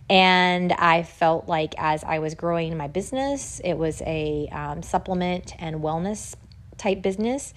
And 0.09 0.71
I 0.73 1.03
felt 1.03 1.47
like 1.47 1.73
as 1.77 2.03
I 2.03 2.19
was 2.19 2.35
growing 2.35 2.77
my 2.77 2.87
business, 2.87 3.59
it 3.63 3.73
was 3.73 4.01
a 4.05 4.47
um, 4.51 4.81
supplement 4.81 5.53
and 5.59 5.77
wellness 5.77 6.35
type 6.77 7.01
business. 7.01 7.53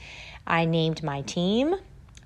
I 0.46 0.64
named 0.64 1.02
my 1.02 1.22
team 1.22 1.76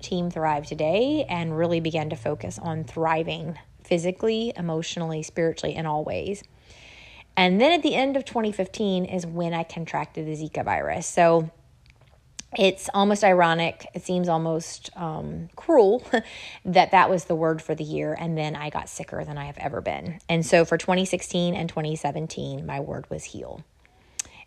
Team 0.01 0.31
Thrive 0.31 0.65
Today 0.65 1.25
and 1.29 1.55
really 1.55 1.79
began 1.79 2.09
to 2.09 2.15
focus 2.15 2.59
on 2.59 2.83
thriving 2.83 3.57
physically, 3.83 4.53
emotionally, 4.55 5.23
spiritually, 5.23 5.75
in 5.75 5.85
all 5.85 6.03
ways. 6.03 6.43
And 7.37 7.61
then 7.61 7.71
at 7.71 7.83
the 7.83 7.95
end 7.95 8.17
of 8.17 8.25
2015 8.25 9.05
is 9.05 9.25
when 9.25 9.53
I 9.53 9.63
contracted 9.63 10.25
the 10.25 10.31
Zika 10.31 10.65
virus. 10.65 11.07
So 11.07 11.49
it's 12.57 12.89
almost 12.93 13.23
ironic 13.23 13.87
it 13.93 14.03
seems 14.03 14.27
almost 14.27 14.89
um, 14.97 15.49
cruel 15.55 16.03
that 16.65 16.91
that 16.91 17.09
was 17.09 17.25
the 17.25 17.35
word 17.35 17.61
for 17.61 17.75
the 17.75 17.83
year 17.83 18.15
and 18.19 18.37
then 18.37 18.55
i 18.55 18.69
got 18.69 18.89
sicker 18.89 19.23
than 19.23 19.37
i 19.37 19.45
have 19.45 19.57
ever 19.57 19.81
been. 19.81 20.19
And 20.27 20.45
so 20.45 20.65
for 20.65 20.77
2016 20.77 21.55
and 21.55 21.69
2017 21.69 22.65
my 22.65 22.79
word 22.79 23.09
was 23.09 23.23
heal. 23.23 23.63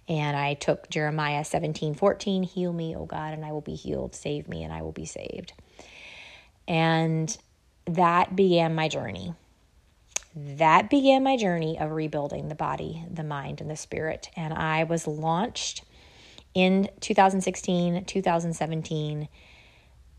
And 0.08 0.36
i 0.36 0.54
took 0.54 0.90
jeremiah 0.90 1.44
17 1.44 1.94
14 1.94 2.42
heal 2.42 2.72
me 2.72 2.94
o 2.94 3.06
god 3.06 3.32
and 3.32 3.44
i 3.44 3.52
will 3.52 3.62
be 3.62 3.74
healed. 3.74 4.14
Save 4.14 4.48
me 4.48 4.62
and 4.62 4.72
i 4.72 4.82
will 4.82 4.92
be 4.92 5.06
saved. 5.06 5.54
And 6.68 7.36
that 7.86 8.34
began 8.34 8.74
my 8.74 8.88
journey. 8.88 9.34
That 10.36 10.90
began 10.90 11.22
my 11.22 11.36
journey 11.36 11.78
of 11.78 11.90
rebuilding 11.92 12.48
the 12.48 12.54
body 12.54 13.04
the 13.10 13.24
mind 13.24 13.62
and 13.62 13.70
the 13.70 13.76
spirit. 13.76 14.28
And 14.36 14.52
i 14.52 14.84
was 14.84 15.06
launched 15.06 15.84
in 16.54 16.88
2016, 17.00 18.04
2017, 18.04 19.28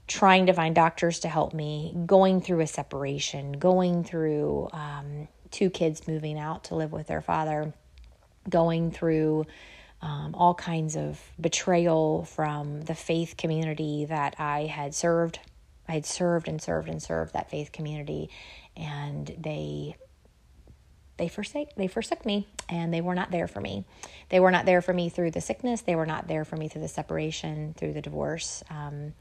trying 0.08 0.45
to 0.45 0.54
find 0.54 0.76
doctors 0.76 1.19
to 1.19 1.28
help 1.28 1.54
me, 1.54 1.95
going 2.06 2.41
through 2.41 2.60
a 2.60 2.67
separation, 2.67 3.54
going 3.54 4.04
through 4.04 4.69
um, 4.71 5.28
two 5.50 5.69
kids 5.69 6.08
moving 6.08 6.38
out 6.38 6.65
to 6.65 6.76
live 6.76 6.91
with 6.91 7.08
their 7.08 7.21
father, 7.21 7.74
going 8.50 8.91
through 8.91 9.45
um, 10.02 10.36
all 10.36 10.54
kinds 10.54 10.95
of 10.95 11.19
betrayal 11.39 12.26
from 12.26 12.82
the 12.82 12.93
faith 12.93 13.36
community 13.38 14.06
that 14.06 14.36
I 14.38 14.65
had 14.65 14.93
served. 14.93 15.39
I 15.88 15.93
had 15.93 16.06
served 16.06 16.48
and 16.48 16.62
served 16.62 16.89
and 16.89 17.02
served 17.02 17.34
that 17.34 17.50
faith 17.50 17.71
community, 17.71 18.30
and 18.76 19.34
they 19.39 19.95
they 21.17 21.28
forsake 21.28 21.75
they 21.75 21.88
forsook 21.88 22.25
me 22.25 22.47
and 22.69 22.93
they 22.93 23.01
were 23.01 23.15
not 23.15 23.32
there 23.32 23.47
for 23.47 23.62
me. 23.62 23.86
They 24.30 24.39
were 24.39 24.51
not 24.51 24.65
there 24.65 24.82
for 24.82 24.93
me 24.93 25.10
through 25.10 25.32
the 25.32 25.41
sickness. 25.41 25.82
They 25.82 25.95
were 25.95 26.06
not 26.06 26.28
there 26.28 26.45
for 26.45 26.58
me 26.58 26.67
through 26.67 26.82
the 26.82 26.88
separation 26.88 27.73
through 27.78 27.93
the 27.93 28.01
divorce. 28.01 28.63
Um, 28.69 29.13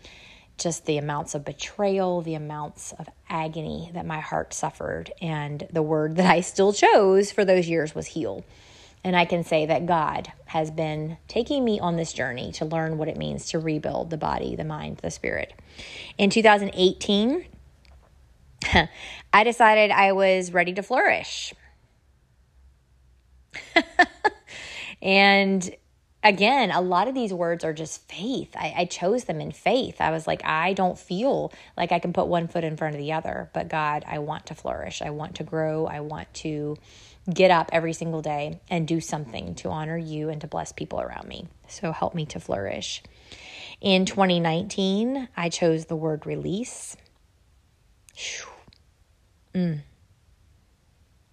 just 0.57 0.87
the 0.87 0.99
amounts 0.99 1.35
of 1.35 1.45
betrayal 1.45 2.23
the 2.23 2.35
amounts 2.35 2.93
of 2.93 3.09
agony 3.29 3.91
that 3.95 4.07
my 4.07 4.21
heart 4.21 4.55
suffered. 4.55 5.13
And 5.21 5.67
the 5.73 5.83
word 5.83 6.17
that 6.17 6.27
i 6.27 6.41
still 6.41 6.73
chose 6.73 7.31
for 7.31 7.45
those 7.45 7.69
years 7.69 7.95
was 7.95 8.07
heal. 8.09 8.45
And 9.03 9.17
i 9.17 9.25
can 9.25 9.45
say 9.45 9.67
that 9.67 9.87
god 9.87 10.33
has 10.47 10.71
been 10.71 11.19
taking 11.29 11.65
me 11.65 11.79
on 11.81 11.97
this 11.97 12.13
journey 12.13 12.53
to 12.53 12.65
learn 12.65 12.99
what 12.99 13.09
it 13.09 13.17
means 13.17 13.47
to 13.51 13.59
rebuild 13.59 14.11
the 14.11 14.17
body 14.17 14.57
the 14.57 14.65
mind 14.65 14.99
the 14.99 15.11
spirit. 15.11 15.53
In 16.19 16.31
2018 16.31 17.47
I 19.33 19.45
decided 19.45 19.91
I 19.91 20.13
was 20.13 20.53
ready 20.53 20.73
to 20.75 20.83
flourish. 20.83 21.53
and 25.03 25.75
again, 26.25 26.71
a 26.71 26.81
lot 26.81 27.07
of 27.07 27.15
these 27.15 27.33
words 27.33 27.65
are 27.65 27.73
just 27.73 28.09
faith. 28.11 28.57
I, 28.57 28.75
I, 28.79 28.85
chose 28.87 29.25
them 29.25 29.41
in 29.41 29.53
faith. 29.53 30.01
I 30.01 30.11
was 30.11 30.27
like, 30.27 30.43
I 30.45 30.73
don't 30.73 30.99
feel 30.99 31.53
like 31.77 31.93
I 31.93 31.99
can 31.99 32.13
put 32.13 32.27
one 32.27 32.49
foot 32.49 32.65
in 32.65 32.77
front 32.77 32.95
of 32.95 33.01
the 33.01 33.13
other, 33.13 33.51
but 33.53 33.69
God, 33.69 34.05
I 34.07 34.19
want 34.19 34.47
to 34.47 34.55
flourish. 34.55 35.03
I 35.03 35.11
want 35.11 35.37
to 35.37 35.45
grow. 35.45 35.87
I 35.87 36.01
want 36.01 36.33
to 36.35 36.77
get 37.33 37.51
up 37.51 37.71
every 37.73 37.93
single 37.93 38.23
day 38.23 38.61
and 38.69 38.89
do 38.89 39.01
something 39.01 39.55
to 39.57 39.69
honor 39.69 39.99
you 39.99 40.31
and 40.31 40.41
to 40.41 40.47
bless 40.47 40.73
people 40.73 41.01
around 41.01 41.29
me. 41.29 41.47
So 41.69 41.93
help 41.93 42.15
me 42.15 42.27
to 42.27 42.41
flourish. 42.41 43.03
In 43.81 44.07
2019, 44.07 45.29
I 45.37 45.49
chose 45.49 45.87
the 45.87 45.97
word 45.97 46.27
release. 46.27 46.97
Mm. 49.55 49.81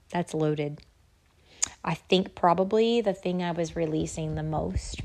That's 0.09 0.33
loaded. 0.33 0.81
I 1.83 1.95
think 1.95 2.35
probably 2.35 3.01
the 3.01 3.13
thing 3.13 3.41
I 3.41 3.51
was 3.51 3.75
releasing 3.75 4.35
the 4.35 4.43
most 4.43 5.01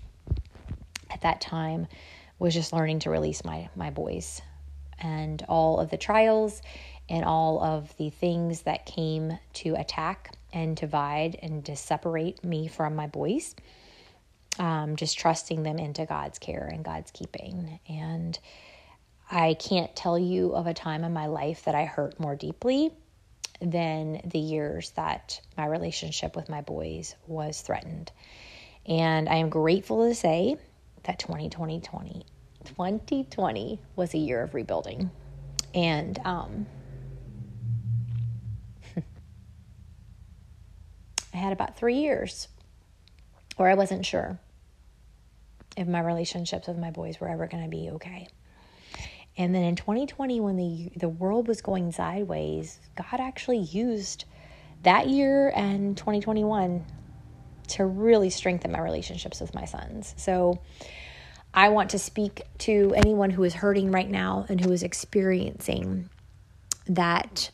at 1.11 1.23
that 1.23 1.41
time 1.41 1.87
was 2.39 2.53
just 2.53 2.73
learning 2.73 3.01
to 3.01 3.11
release 3.11 3.45
my 3.45 3.69
my 3.75 3.91
boys 3.91 4.43
and 4.99 5.45
all 5.49 5.81
of 5.81 5.91
the 5.91 5.97
trials 5.97 6.62
and 7.09 7.25
all 7.25 7.62
of 7.62 7.97
the 7.97 8.11
things 8.11 8.62
that 8.62 8.87
came 8.87 9.39
to 9.55 9.75
attack 9.75 10.33
and 10.53 10.77
divide 10.77 11.39
and 11.43 11.65
to 11.67 11.77
separate 11.77 12.45
me 12.45 12.67
from 12.67 12.97
my 12.97 13.07
boys. 13.07 13.55
Um, 14.59 14.97
just 14.97 15.19
trusting 15.19 15.62
them 15.62 15.79
into 15.79 16.07
God's 16.07 16.39
care 16.39 16.69
and 16.73 16.83
God's 16.83 17.11
keeping. 17.11 17.79
And 17.89 18.39
I 19.31 19.55
can't 19.55 19.95
tell 19.95 20.19
you 20.19 20.55
of 20.55 20.67
a 20.67 20.73
time 20.73 21.05
in 21.05 21.12
my 21.12 21.27
life 21.27 21.65
that 21.65 21.75
I 21.75 21.85
hurt 21.85 22.19
more 22.19 22.35
deeply 22.35 22.91
than 23.61 24.21
the 24.25 24.38
years 24.38 24.90
that 24.90 25.40
my 25.57 25.66
relationship 25.66 26.37
with 26.37 26.49
my 26.49 26.61
boys 26.61 27.14
was 27.27 27.61
threatened. 27.61 28.12
And 28.87 29.29
I 29.29 29.37
am 29.37 29.49
grateful 29.49 30.09
to 30.09 30.14
say 30.14 30.57
that 31.05 31.19
2020, 31.19 32.25
2020 32.64 33.81
was 33.97 34.14
a 34.14 34.19
year 34.19 34.42
of 34.42 34.55
rebuilding. 34.55 35.11
And 35.75 36.19
um, 36.25 36.66
I 41.35 41.37
had 41.37 41.53
about 41.53 41.77
three 41.77 41.97
years 41.97 42.49
where 43.57 43.69
I 43.69 43.75
wasn't 43.75 44.07
sure 44.07 44.38
if 45.77 45.87
my 45.87 46.01
relationships 46.01 46.69
with 46.69 46.79
my 46.79 46.90
boys 46.90 47.21
were 47.21 47.29
ever 47.29 47.47
going 47.47 47.64
to 47.64 47.71
be 47.71 47.90
okay. 47.90 48.29
And 49.38 49.55
then 49.55 49.62
in 49.62 49.77
2020, 49.77 50.40
when 50.40 50.57
the 50.57 50.90
the 50.96 51.09
world 51.09 51.49
was 51.49 51.61
going 51.61 51.92
sideways, 51.92 52.81
God 52.96 53.20
actually 53.20 53.59
used 53.59 54.25
that 54.83 55.09
year 55.09 55.53
and 55.55 55.96
2021 55.96 56.85
to 57.68 57.85
really 57.85 58.31
strengthen 58.31 58.72
my 58.72 58.81
relationships 58.81 59.40
with 59.40 59.55
my 59.55 59.64
sons. 59.64 60.14
So 60.16 60.61
I 61.53 61.70
want 61.70 61.90
to 61.90 61.99
speak 61.99 62.42
to 62.59 62.92
anyone 62.96 63.31
who 63.31 63.42
is 63.42 63.55
hurting 63.55 63.90
right 63.90 64.09
now 64.09 64.46
and 64.49 64.61
who 64.61 64.72
is 64.72 64.83
experiencing 64.83 66.09
that 66.87 67.51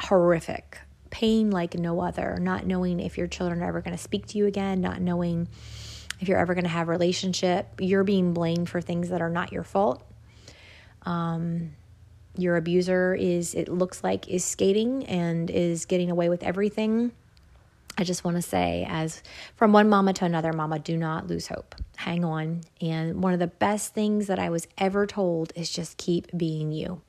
horrific 0.00 0.78
pain 1.10 1.50
like 1.50 1.74
no 1.74 2.00
other, 2.00 2.38
not 2.40 2.66
knowing 2.66 3.00
if 3.00 3.16
your 3.16 3.26
children 3.26 3.62
are 3.62 3.68
ever 3.68 3.80
going 3.80 3.96
to 3.96 4.02
speak 4.02 4.26
to 4.26 4.38
you 4.38 4.46
again, 4.46 4.80
not 4.80 5.00
knowing 5.00 5.48
if 6.20 6.28
you're 6.28 6.38
ever 6.38 6.54
going 6.54 6.64
to 6.64 6.70
have 6.70 6.88
relationship, 6.88 7.68
you're 7.78 8.04
being 8.04 8.34
blamed 8.34 8.68
for 8.68 8.80
things 8.80 9.10
that 9.10 9.20
are 9.20 9.30
not 9.30 9.52
your 9.52 9.64
fault. 9.64 10.04
Um, 11.02 11.72
your 12.36 12.56
abuser 12.56 13.14
is, 13.14 13.54
it 13.54 13.68
looks 13.68 14.04
like, 14.04 14.28
is 14.28 14.44
skating 14.44 15.06
and 15.06 15.50
is 15.50 15.86
getting 15.86 16.10
away 16.10 16.28
with 16.28 16.42
everything. 16.42 17.12
I 17.96 18.04
just 18.04 18.22
want 18.22 18.36
to 18.36 18.42
say, 18.42 18.86
as 18.88 19.24
from 19.56 19.72
one 19.72 19.88
mama 19.88 20.12
to 20.14 20.24
another 20.24 20.52
mama, 20.52 20.78
do 20.78 20.96
not 20.96 21.26
lose 21.26 21.48
hope. 21.48 21.74
Hang 21.96 22.24
on. 22.24 22.60
And 22.80 23.22
one 23.22 23.32
of 23.32 23.40
the 23.40 23.48
best 23.48 23.92
things 23.92 24.28
that 24.28 24.38
I 24.38 24.50
was 24.50 24.68
ever 24.78 25.04
told 25.04 25.52
is 25.56 25.68
just 25.68 25.96
keep 25.96 26.28
being 26.36 26.70
you. 26.70 27.00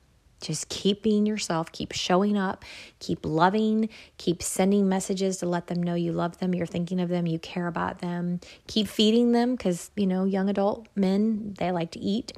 Just 0.42 0.70
keep 0.70 1.04
being 1.04 1.26
yourself, 1.26 1.72
keep 1.72 1.92
showing 1.92 2.38
up, 2.38 2.64
keep 3.00 3.20
loving, 3.24 3.90
keep 4.18 4.42
sending 4.42 4.88
messages 4.88 5.38
to 5.38 5.46
let 5.46 5.68
them 5.68 5.84
know 5.84 5.96
you 5.96 6.14
love 6.14 6.38
them, 6.38 6.56
you're 6.56 6.66
thinking 6.66 7.00
of 7.00 7.10
them, 7.10 7.28
you 7.28 7.40
care 7.40 7.68
about 7.68 8.00
them. 8.00 8.40
Keep 8.68 8.88
feeding 8.88 9.34
them 9.34 9.56
because, 9.56 9.92
you 9.96 10.08
know, 10.08 10.24
young 10.24 10.50
adult 10.50 10.88
men, 10.96 11.56
they 11.58 11.72
like 11.72 11.92
to 11.92 12.00
eat. 12.00 12.32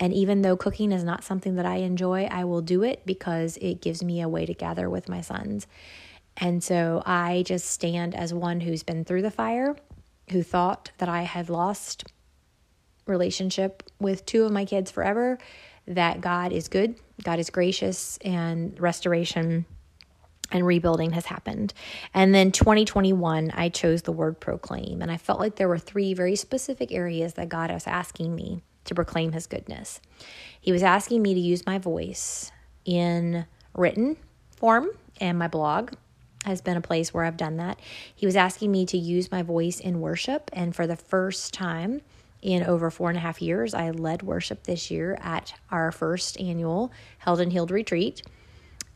And 0.00 0.12
even 0.12 0.42
though 0.42 0.56
cooking 0.56 0.90
is 0.90 1.04
not 1.04 1.22
something 1.22 1.54
that 1.56 1.66
I 1.66 1.76
enjoy, 1.76 2.24
I 2.24 2.44
will 2.44 2.60
do 2.60 2.82
it 2.82 3.06
because 3.06 3.56
it 3.58 3.80
gives 3.80 4.02
me 4.02 4.20
a 4.20 4.28
way 4.28 4.46
to 4.46 4.54
gather 4.54 4.90
with 4.90 5.08
my 5.08 5.20
sons. 5.20 5.68
And 6.36 6.64
so 6.64 7.02
I 7.06 7.44
just 7.46 7.70
stand 7.70 8.14
as 8.14 8.34
one 8.34 8.60
who's 8.60 8.82
been 8.82 9.04
through 9.04 9.22
the 9.22 9.30
fire, 9.30 9.76
who 10.30 10.42
thought 10.42 10.90
that 10.98 11.08
I 11.08 11.22
had 11.22 11.48
lost 11.48 12.04
relationship 13.06 13.82
with 14.00 14.24
two 14.26 14.44
of 14.44 14.52
my 14.52 14.64
kids 14.64 14.90
forever 14.90 15.38
that 15.86 16.20
God 16.20 16.52
is 16.52 16.68
good, 16.68 16.96
God 17.22 17.38
is 17.38 17.50
gracious, 17.50 18.18
and 18.24 18.78
restoration 18.80 19.66
and 20.50 20.66
rebuilding 20.66 21.12
has 21.12 21.26
happened. 21.26 21.72
And 22.12 22.34
then 22.34 22.52
2021, 22.52 23.52
I 23.54 23.68
chose 23.70 24.02
the 24.02 24.12
word 24.12 24.38
proclaim. 24.38 25.00
And 25.00 25.10
I 25.10 25.16
felt 25.16 25.40
like 25.40 25.56
there 25.56 25.68
were 25.68 25.78
three 25.78 26.14
very 26.14 26.36
specific 26.36 26.92
areas 26.92 27.34
that 27.34 27.48
God 27.48 27.70
was 27.70 27.86
asking 27.86 28.34
me 28.34 28.62
to 28.84 28.94
proclaim 28.94 29.32
his 29.32 29.46
goodness. 29.46 30.00
He 30.60 30.72
was 30.72 30.82
asking 30.82 31.22
me 31.22 31.34
to 31.34 31.40
use 31.40 31.64
my 31.66 31.78
voice 31.78 32.52
in 32.84 33.46
written 33.74 34.16
form, 34.56 34.90
and 35.20 35.38
my 35.38 35.48
blog 35.48 35.92
has 36.44 36.60
been 36.60 36.76
a 36.76 36.82
place 36.82 37.14
where 37.14 37.24
I've 37.24 37.36
done 37.36 37.56
that. 37.58 37.78
He 38.14 38.26
was 38.26 38.36
asking 38.36 38.72
me 38.72 38.84
to 38.86 38.98
use 38.98 39.30
my 39.30 39.42
voice 39.42 39.78
in 39.78 40.00
worship. 40.00 40.50
And 40.52 40.74
for 40.74 40.86
the 40.86 40.96
first 40.96 41.54
time, 41.54 42.02
in 42.42 42.64
over 42.64 42.90
four 42.90 43.08
and 43.08 43.16
a 43.16 43.20
half 43.20 43.40
years. 43.40 43.72
I 43.72 43.90
led 43.90 44.22
worship 44.22 44.64
this 44.64 44.90
year 44.90 45.16
at 45.20 45.54
our 45.70 45.92
first 45.92 46.38
annual 46.40 46.92
Held 47.18 47.40
and 47.40 47.52
Healed 47.52 47.70
retreat. 47.70 48.22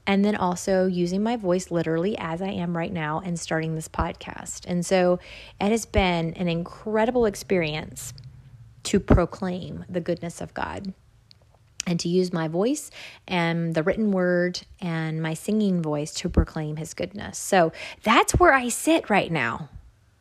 And 0.08 0.24
then 0.24 0.36
also 0.36 0.86
using 0.86 1.22
my 1.22 1.36
voice 1.36 1.70
literally 1.70 2.16
as 2.18 2.40
I 2.42 2.48
am 2.48 2.76
right 2.76 2.92
now 2.92 3.20
and 3.24 3.38
starting 3.38 3.74
this 3.74 3.88
podcast. 3.88 4.64
And 4.66 4.84
so 4.84 5.18
it 5.60 5.70
has 5.70 5.86
been 5.86 6.34
an 6.34 6.48
incredible 6.48 7.24
experience 7.24 8.12
to 8.84 9.00
proclaim 9.00 9.84
the 9.88 10.00
goodness 10.00 10.40
of 10.40 10.54
God 10.54 10.92
and 11.88 11.98
to 12.00 12.08
use 12.08 12.32
my 12.32 12.46
voice 12.48 12.90
and 13.26 13.74
the 13.74 13.82
written 13.82 14.12
word 14.12 14.60
and 14.80 15.22
my 15.22 15.34
singing 15.34 15.82
voice 15.82 16.12
to 16.14 16.28
proclaim 16.28 16.76
his 16.76 16.94
goodness. 16.94 17.38
So 17.38 17.72
that's 18.02 18.32
where 18.34 18.52
I 18.52 18.68
sit 18.68 19.10
right 19.10 19.30
now. 19.30 19.68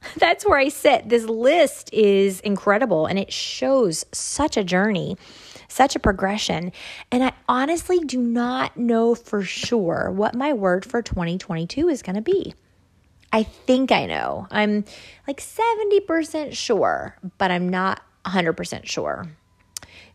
That's 0.18 0.46
where 0.46 0.58
I 0.58 0.70
sit. 0.70 1.10
This 1.10 1.26
list 1.26 1.94
is 1.94 2.40
incredible 2.42 3.06
and 3.06 3.20
it 3.20 3.32
shows 3.32 4.06
such 4.12 4.58
a 4.58 4.64
journey, 4.64 5.18
such 5.68 5.96
a 5.96 6.00
progression. 6.00 6.72
And 7.12 7.24
I 7.24 7.34
honestly 7.48 8.00
do 8.00 8.20
not 8.20 8.78
know 8.78 9.16
for 9.16 9.44
sure 9.44 10.12
what 10.12 10.36
my 10.36 10.54
word 10.54 10.86
for 10.86 11.02
2022 11.02 11.90
is 11.90 12.02
going 12.02 12.16
to 12.16 12.22
be. 12.22 12.54
I 13.32 13.44
think 13.44 13.92
I 13.92 14.06
know. 14.06 14.48
I'm 14.52 14.86
like 15.28 15.42
70% 15.42 16.54
sure, 16.54 17.18
but 17.38 17.52
I'm 17.52 17.68
not 17.68 18.02
100% 18.26 18.86
sure. 18.86 19.28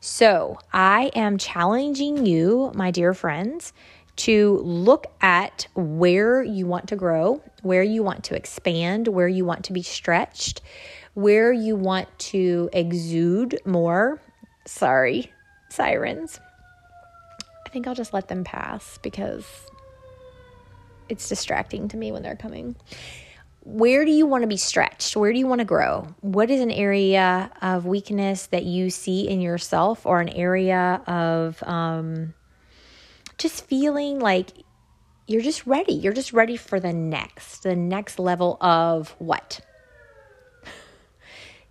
So 0.01 0.59
I 0.73 1.11
am 1.15 1.37
challenging 1.37 2.25
you, 2.25 2.73
my 2.75 2.91
dear 2.91 3.13
friends, 3.13 3.75
to 4.21 4.59
look 4.63 5.07
at 5.23 5.67
where 5.75 6.43
you 6.43 6.67
want 6.67 6.89
to 6.89 6.97
grow, 6.97 7.43
where 7.63 7.83
you 7.83 8.03
want 8.03 8.25
to 8.25 8.37
expand, 8.37 9.09
where 9.09 9.29
you 9.29 9.45
want 9.45 9.65
to 9.65 9.73
be 9.73 9.83
stretched, 9.83 10.61
where 11.15 11.53
you 11.53 11.75
want 11.75 12.07
to 12.19 12.69
exude 12.73 13.59
more. 13.65 14.21
Sorry, 14.67 15.33
sirens. 15.71 16.39
I 17.67 17.71
think 17.71 17.87
I'll 17.87 17.95
just 17.95 18.13
let 18.13 18.29
them 18.29 18.45
pass 18.45 18.99
because 18.99 19.47
it's 21.09 21.29
distracting 21.29 21.89
to 21.89 21.97
me 21.97 22.13
when 22.13 22.23
they're 22.23 22.37
coming. 22.37 22.77
where 23.63 24.05
do 24.05 24.11
you 24.11 24.27
want 24.27 24.43
to 24.43 24.49
be 24.49 24.57
stretched? 24.57 25.17
Where 25.17 25.33
do 25.33 25.39
you 25.39 25.47
want 25.47 25.61
to 25.61 25.65
grow? 25.65 26.15
What 26.21 26.51
is 26.51 26.61
an 26.61 26.71
area 26.71 27.51
of 27.61 27.87
weakness 27.87 28.47
that 28.49 28.65
you 28.65 28.91
see 28.91 29.29
in 29.29 29.41
yourself 29.41 30.07
or 30.07 30.21
an 30.21 30.31
area 30.31 31.03
of 31.07 31.63
um, 31.65 32.35
just 33.41 33.67
feeling 33.67 34.19
like 34.19 34.51
you're 35.27 35.43
just 35.43 35.67
ready? 35.67 35.95
You're 35.95 36.13
just 36.13 36.33
ready 36.33 36.57
for 36.57 36.79
the 36.79 36.93
next, 36.93 37.63
the 37.63 37.77
next 37.77 38.19
level 38.19 38.57
of 38.61 39.15
what? 39.19 39.61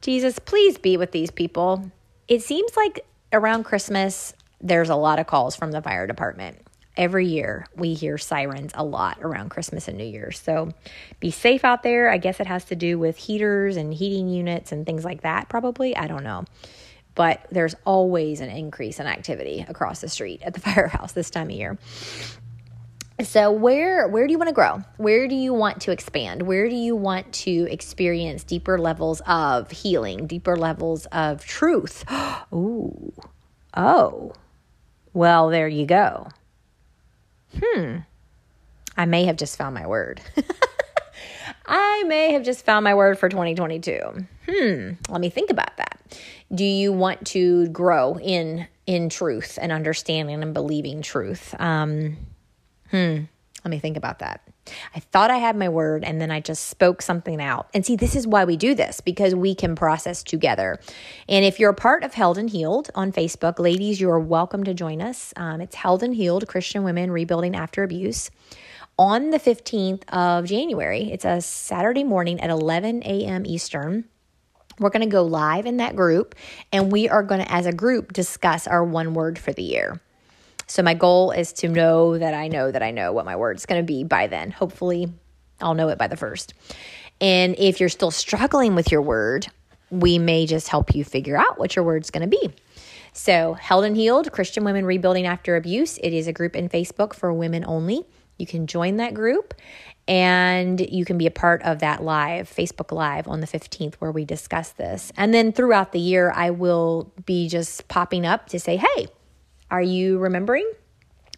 Jesus, 0.02 0.40
please 0.40 0.78
be 0.78 0.98
with 0.98 1.12
these 1.12 1.32
people. 1.32 1.92
It 2.28 2.42
seems 2.42 2.76
like 2.76 3.06
around 3.32 3.64
Christmas, 3.64 4.34
there's 4.62 4.90
a 4.90 4.96
lot 4.96 5.20
of 5.20 5.28
calls 5.28 5.56
from 5.56 5.72
the 5.72 5.82
fire 5.82 6.08
department 6.08 6.58
every 7.00 7.26
year 7.26 7.66
we 7.78 7.94
hear 7.94 8.18
sirens 8.18 8.74
a 8.76 8.84
lot 8.84 9.18
around 9.22 9.50
Christmas 9.50 9.88
and 9.88 9.98
New 9.98 10.04
Year's. 10.04 10.38
So 10.38 10.74
be 11.22 11.32
safe 11.32 11.64
out 11.64 11.82
there. 11.82 12.12
I 12.12 12.18
guess 12.18 12.42
it 12.42 12.46
has 12.48 12.66
to 12.66 12.76
do 12.76 13.00
with 13.00 13.16
heaters 13.16 13.78
and 13.78 13.94
heating 13.94 14.28
units 14.28 14.74
and 14.74 14.86
things 14.86 15.06
like 15.06 15.22
that, 15.22 15.48
probably. 15.48 15.96
I 15.96 16.08
don't 16.08 16.26
know. 16.26 16.44
But 17.16 17.46
there's 17.52 17.76
always 17.86 18.40
an 18.40 18.50
increase 18.50 19.00
in 19.00 19.08
activity 19.08 19.66
across 19.68 20.02
the 20.02 20.10
street 20.10 20.42
at 20.44 20.54
the 20.54 20.60
firehouse 20.62 21.14
this 21.14 21.30
time 21.30 21.48
of 21.48 21.56
year. 21.56 21.78
So 23.22 23.52
where 23.52 24.08
where 24.08 24.26
do 24.28 24.32
you 24.32 24.38
want 24.38 24.48
to 24.48 24.54
grow? 24.54 24.82
Where 24.96 25.28
do 25.28 25.36
you 25.36 25.54
want 25.54 25.82
to 25.82 25.92
expand? 25.92 26.44
Where 26.44 26.70
do 26.70 26.76
you 26.76 26.96
want 26.96 27.34
to 27.34 27.68
experience 27.70 28.44
deeper 28.46 28.78
levels 28.78 29.22
of 29.28 29.70
healing, 29.72 30.26
deeper 30.26 30.56
levels 30.56 31.06
of 31.08 31.44
truth? 31.44 32.06
Ooh. 32.54 33.14
Oh. 33.76 34.34
Well, 35.14 35.50
there 35.50 35.68
you 35.68 35.86
go 35.86 36.30
hmm, 37.58 37.98
I 38.98 39.06
may 39.06 39.26
have 39.26 39.38
just 39.38 39.58
found 39.58 39.76
my 39.76 39.88
word. 39.88 40.22
I 41.70 42.04
may 42.08 42.34
have 42.34 42.44
just 42.44 42.66
found 42.66 42.84
my 42.84 42.96
word 42.96 43.20
for 43.20 43.30
2022. 43.30 44.26
Hmm, 44.50 44.92
let 45.08 45.22
me 45.22 45.30
think 45.30 45.52
about 45.52 45.78
that. 45.78 46.02
Do 46.54 46.66
you 46.66 46.92
want 46.92 47.28
to 47.28 47.68
grow 47.68 48.18
in 48.18 48.68
in 48.88 49.10
truth 49.10 49.60
and 49.62 49.72
understanding 49.72 50.42
and 50.42 50.52
believing 50.52 51.04
truth? 51.04 51.54
Um, 51.60 52.18
hmm, 52.90 53.20
let 53.64 53.70
me 53.70 53.78
think 53.78 53.98
about 53.98 54.18
that. 54.18 54.42
I 54.96 55.00
thought 55.00 55.30
I 55.30 55.38
had 55.38 55.56
my 55.56 55.70
word 55.70 56.04
and 56.04 56.20
then 56.20 56.32
I 56.32 56.40
just 56.40 56.68
spoke 56.68 57.04
something 57.04 57.40
out. 57.40 57.68
And 57.76 57.86
see, 57.86 57.96
this 57.96 58.16
is 58.16 58.26
why 58.26 58.46
we 58.46 58.58
do 58.58 58.74
this 58.74 59.00
because 59.00 59.36
we 59.36 59.54
can 59.54 59.76
process 59.76 60.24
together. 60.24 60.80
And 61.28 61.46
if 61.46 61.60
you're 61.60 61.70
a 61.70 61.76
part 61.76 62.04
of 62.04 62.16
Held 62.16 62.40
and 62.40 62.50
Healed 62.50 62.90
on 62.96 63.12
Facebook, 63.12 63.60
ladies, 63.60 64.02
you 64.02 64.10
are 64.10 64.20
welcome 64.20 64.64
to 64.64 64.74
join 64.74 65.04
us. 65.04 65.36
Um, 65.36 65.62
it's 65.62 65.76
Held 65.76 66.02
and 66.02 66.16
Healed 66.16 66.48
Christian 66.48 66.84
Women 66.84 67.12
Rebuilding 67.12 67.56
After 67.56 67.84
Abuse 67.84 68.32
on 69.00 69.30
the 69.30 69.40
15th 69.40 70.04
of 70.10 70.44
January. 70.44 71.10
It's 71.10 71.24
a 71.24 71.40
Saturday 71.40 72.04
morning 72.04 72.42
at 72.42 72.50
11 72.50 73.02
a.m. 73.04 73.46
Eastern. 73.46 74.04
We're 74.78 74.90
going 74.90 75.08
to 75.08 75.12
go 75.12 75.24
live 75.24 75.66
in 75.66 75.78
that 75.78 75.96
group 75.96 76.36
and 76.74 76.92
we 76.92 77.08
are 77.08 77.24
going 77.24 77.40
to, 77.40 77.50
as 77.50 77.66
a 77.66 77.72
group, 77.72 78.12
discuss 78.12 78.68
our 78.68 78.84
one 78.84 79.14
word 79.14 79.40
for 79.40 79.54
the 79.54 79.64
year. 79.64 80.02
So 80.68 80.84
my 80.84 80.96
goal 80.96 81.32
is 81.32 81.54
to 81.54 81.70
know 81.70 82.18
that 82.18 82.34
I 82.34 82.50
know 82.50 82.72
that 82.72 82.84
I 82.84 82.92
know 82.92 83.14
what 83.14 83.24
my 83.24 83.38
word's 83.38 83.66
going 83.66 83.82
to 83.82 83.86
be 83.86 84.04
by 84.04 84.28
then. 84.28 84.52
Hopefully, 84.52 85.12
I'll 85.62 85.76
know 85.76 85.88
it 85.88 85.98
by 85.98 86.08
the 86.08 86.18
first. 86.18 86.54
And 87.22 87.56
if 87.58 87.80
you're 87.80 87.88
still 87.88 88.12
struggling 88.12 88.76
with 88.76 88.92
your 88.92 89.02
word, 89.02 89.48
we 89.90 90.20
may 90.20 90.46
just 90.46 90.68
help 90.68 90.94
you 90.94 91.06
figure 91.06 91.38
out 91.38 91.58
what 91.58 91.74
your 91.74 91.86
word's 91.86 92.12
going 92.12 92.30
to 92.30 92.38
be. 92.38 92.54
So, 93.14 93.54
Held 93.54 93.86
and 93.86 93.96
Healed 93.96 94.32
Christian 94.34 94.66
Women 94.66 94.86
Rebuilding 94.86 95.26
After 95.26 95.56
Abuse. 95.56 95.98
It 96.00 96.12
is 96.12 96.28
a 96.28 96.34
group 96.34 96.54
in 96.54 96.68
Facebook 96.68 97.14
for 97.14 97.32
women 97.32 97.64
only. 97.66 98.06
You 98.40 98.48
can 98.48 98.66
join 98.66 98.98
that 98.98 99.14
group 99.14 99.54
and 100.08 100.80
you 100.80 101.06
can 101.06 101.20
be 101.20 101.28
a 101.28 101.32
part 101.32 101.62
of 101.62 101.80
that 101.80 102.02
live, 102.04 102.50
Facebook 102.50 102.92
Live 102.92 103.28
on 103.28 103.42
the 103.42 103.48
15th, 103.48 103.96
where 103.96 104.12
we 104.12 104.26
discuss 104.26 104.72
this. 104.72 105.12
And 105.16 105.34
then 105.34 105.52
throughout 105.52 105.92
the 105.92 106.00
year, 106.00 106.32
I 106.36 106.50
will 106.50 107.14
be 107.26 107.48
just 107.48 107.88
popping 107.88 108.26
up 108.26 108.48
to 108.48 108.60
say, 108.60 108.78
hey, 108.78 109.08
are 109.70 109.82
you 109.82 110.18
remembering 110.18 110.70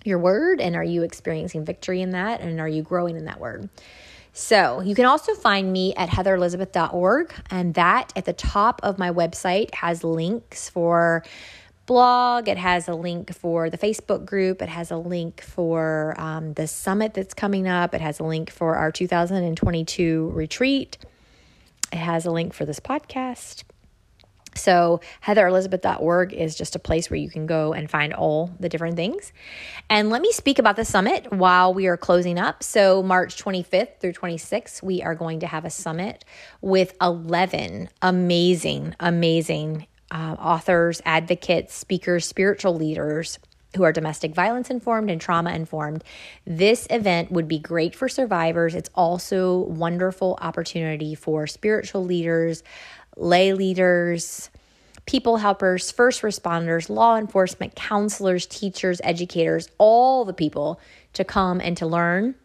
your 0.06 0.20
word 0.20 0.62
and 0.62 0.76
are 0.76 0.84
you 0.84 1.04
experiencing 1.04 1.66
victory 1.66 2.02
in 2.02 2.12
that? 2.12 2.40
And 2.40 2.62
are 2.62 2.68
you 2.68 2.82
growing 2.82 3.18
in 3.18 3.26
that 3.26 3.42
word? 3.42 3.70
So 4.34 4.80
you 4.80 4.96
can 4.96 5.06
also 5.06 5.34
find 5.36 5.74
me 5.74 5.94
at 5.96 6.10
heatherelizabeth.org. 6.10 7.34
And 7.50 7.74
that 7.74 8.14
at 8.16 8.26
the 8.26 8.34
top 8.34 8.80
of 8.84 8.98
my 8.98 9.12
website 9.12 9.74
has 9.76 10.04
links 10.04 10.70
for 10.70 11.24
blog. 11.91 12.47
It 12.47 12.58
has 12.58 12.88
a 12.88 12.93
link 12.93 13.36
for 13.36 13.69
the 13.69 13.77
Facebook 13.77 14.23
group. 14.23 14.62
It 14.62 14.69
has 14.69 14.91
a 14.91 14.95
link 14.95 15.41
for 15.41 16.15
um, 16.17 16.54
the 16.54 16.65
summit 16.65 17.13
that's 17.13 17.34
coming 17.34 17.67
up. 17.67 17.93
It 17.93 17.99
has 17.99 18.21
a 18.21 18.23
link 18.23 18.49
for 18.49 18.77
our 18.77 18.93
2022 18.93 20.32
retreat. 20.34 20.97
It 21.91 21.97
has 21.97 22.25
a 22.25 22.32
link 22.32 22.54
for 22.54 22.63
this 22.63 22.80
podcast. 22.80 23.63
So, 24.56 25.01
heatherelizabeth.org 25.25 26.32
is 26.32 26.56
just 26.56 26.77
a 26.77 26.80
place 26.80 27.10
where 27.10 27.19
you 27.19 27.30
can 27.30 27.45
go 27.45 27.73
and 27.73 27.91
find 27.91 28.13
all 28.13 28.56
the 28.58 28.69
different 28.69 28.95
things. 28.95 29.34
And 29.89 30.10
let 30.10 30.21
me 30.21 30.32
speak 30.32 30.60
about 30.60 30.77
the 30.77 30.86
summit 30.86 31.30
while 31.34 31.73
we 31.73 31.88
are 31.88 31.97
closing 31.97 32.39
up. 32.39 32.63
So, 32.63 33.04
March 33.04 33.36
25th 33.36 33.99
through 33.99 34.13
26th, 34.13 34.82
we 34.82 35.04
are 35.04 35.15
going 35.15 35.41
to 35.41 35.47
have 35.47 35.65
a 35.65 35.69
summit 35.69 36.23
with 36.62 36.95
11 37.01 37.89
amazing, 38.01 38.95
amazing 38.97 39.88
uh, 40.12 40.36
authors, 40.38 41.02
advocates, 41.06 41.74
speakers, 41.74 42.26
spiritual 42.26 42.76
leaders 42.76 43.39
who 43.76 43.84
are 43.84 43.93
domestic 43.93 44.36
violence 44.36 44.69
informed 44.69 45.10
and 45.10 45.21
trauma 45.21 45.52
informed. 45.54 46.04
This 46.45 46.86
event 46.89 47.32
would 47.32 47.47
be 47.47 47.58
great 47.58 47.95
for 47.95 48.10
survivors. 48.10 48.76
It's 48.76 48.89
also 48.93 49.60
wonderful 49.60 50.38
opportunity 50.41 51.15
for 51.15 51.47
spiritual 51.47 52.04
leaders, 52.04 52.63
lay 53.15 53.54
leaders, 53.54 54.50
people 55.06 55.38
helpers, 55.38 55.89
first 55.89 56.21
responders, 56.21 56.89
law 56.89 57.17
enforcement, 57.17 57.76
counselors, 57.76 58.45
teachers, 58.45 59.00
educators, 59.04 59.69
all 59.78 60.26
the 60.26 60.34
people 60.34 60.80
to 61.13 61.24
come 61.24 61.62
and 61.62 61.78
to 61.78 61.88
learn. 61.88 62.36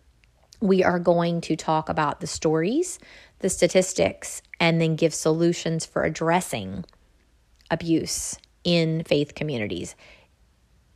We 0.61 0.83
are 0.85 0.98
going 0.98 1.40
to 1.42 1.57
talk 1.57 1.88
about 1.88 2.20
the 2.20 2.26
stories, 2.26 2.98
the 3.40 3.50
statistics, 3.50 4.42
and 4.59 4.81
then 4.81 4.96
give 4.96 5.12
solutions 5.12 5.85
for 5.85 6.05
addressing 6.05 6.85
abuse 7.70 8.37
in 8.64 9.05
faith 9.05 9.35
communities. 9.35 9.94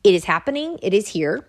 It 0.02 0.14
is 0.14 0.24
happening, 0.24 0.78
it 0.83 0.94
is 0.94 1.09
here. 1.09 1.46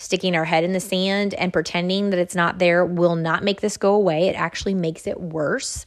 Sticking 0.00 0.36
our 0.36 0.44
head 0.44 0.62
in 0.62 0.72
the 0.72 0.80
sand 0.80 1.34
and 1.34 1.52
pretending 1.52 2.10
that 2.10 2.20
it's 2.20 2.36
not 2.36 2.60
there 2.60 2.84
will 2.84 3.16
not 3.16 3.42
make 3.42 3.60
this 3.60 3.76
go 3.76 3.94
away. 3.94 4.28
It 4.28 4.36
actually 4.36 4.74
makes 4.74 5.08
it 5.08 5.20
worse. 5.20 5.84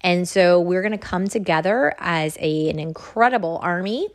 And 0.00 0.28
so 0.28 0.60
we're 0.60 0.82
going 0.82 0.92
to 0.92 0.98
come 0.98 1.26
together 1.26 1.94
as 1.98 2.36
a, 2.40 2.70
an 2.70 2.78
incredible 2.78 3.58
army 3.62 4.08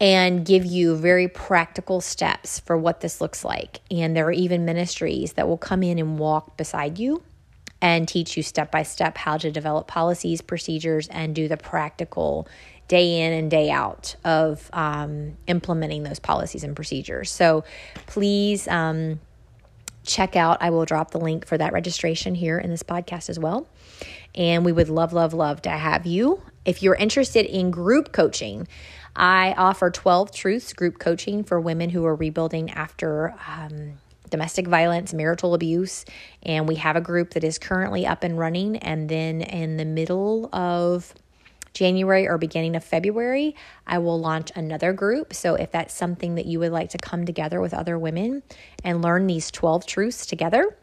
and 0.00 0.44
give 0.44 0.64
you 0.64 0.96
very 0.96 1.26
practical 1.26 2.00
steps 2.00 2.60
for 2.60 2.76
what 2.76 3.00
this 3.00 3.20
looks 3.20 3.44
like. 3.44 3.80
And 3.90 4.16
there 4.16 4.26
are 4.26 4.32
even 4.32 4.64
ministries 4.64 5.32
that 5.32 5.48
will 5.48 5.58
come 5.58 5.82
in 5.82 5.98
and 5.98 6.18
walk 6.18 6.56
beside 6.56 6.98
you 6.98 7.22
and 7.80 8.06
teach 8.06 8.36
you 8.36 8.42
step 8.42 8.70
by 8.70 8.82
step 8.82 9.16
how 9.16 9.36
to 9.38 9.50
develop 9.50 9.86
policies, 9.86 10.40
procedures, 10.40 11.08
and 11.08 11.34
do 11.34 11.48
the 11.48 11.56
practical 11.56 12.48
day 12.88 13.20
in 13.20 13.32
and 13.34 13.50
day 13.50 13.70
out 13.70 14.16
of 14.24 14.68
um, 14.72 15.36
implementing 15.46 16.02
those 16.02 16.18
policies 16.18 16.64
and 16.64 16.74
procedures. 16.74 17.30
So 17.30 17.64
please 18.06 18.66
um, 18.66 19.20
check 20.04 20.34
out, 20.34 20.58
I 20.60 20.70
will 20.70 20.86
drop 20.86 21.10
the 21.10 21.20
link 21.20 21.46
for 21.46 21.56
that 21.58 21.72
registration 21.72 22.34
here 22.34 22.58
in 22.58 22.70
this 22.70 22.82
podcast 22.82 23.28
as 23.28 23.38
well. 23.38 23.68
And 24.34 24.64
we 24.64 24.72
would 24.72 24.88
love, 24.88 25.12
love, 25.12 25.34
love 25.34 25.62
to 25.62 25.70
have 25.70 26.06
you. 26.06 26.42
If 26.64 26.82
you're 26.82 26.94
interested 26.94 27.44
in 27.46 27.70
group 27.70 28.12
coaching, 28.12 28.66
I 29.14 29.54
offer 29.56 29.90
12 29.90 30.32
Truths 30.32 30.72
group 30.72 30.98
coaching 30.98 31.44
for 31.44 31.60
women 31.60 31.90
who 31.90 32.04
are 32.06 32.14
rebuilding 32.14 32.70
after 32.70 33.34
um, 33.46 33.98
domestic 34.30 34.66
violence, 34.66 35.12
marital 35.12 35.54
abuse. 35.54 36.04
And 36.42 36.68
we 36.68 36.76
have 36.76 36.96
a 36.96 37.00
group 37.00 37.30
that 37.30 37.44
is 37.44 37.58
currently 37.58 38.06
up 38.06 38.22
and 38.24 38.38
running. 38.38 38.76
And 38.76 39.08
then 39.08 39.42
in 39.42 39.76
the 39.76 39.84
middle 39.84 40.48
of 40.54 41.12
January 41.78 42.26
or 42.26 42.38
beginning 42.38 42.74
of 42.74 42.82
February, 42.82 43.54
I 43.86 43.98
will 43.98 44.18
launch 44.18 44.50
another 44.56 44.92
group. 44.92 45.32
So 45.32 45.54
if 45.54 45.70
that's 45.70 45.94
something 45.94 46.34
that 46.34 46.44
you 46.44 46.58
would 46.58 46.72
like 46.72 46.90
to 46.90 46.98
come 46.98 47.24
together 47.24 47.60
with 47.60 47.72
other 47.72 47.96
women 47.96 48.42
and 48.82 49.00
learn 49.00 49.28
these 49.28 49.52
12 49.52 49.86
truths 49.86 50.26
together, 50.26 50.76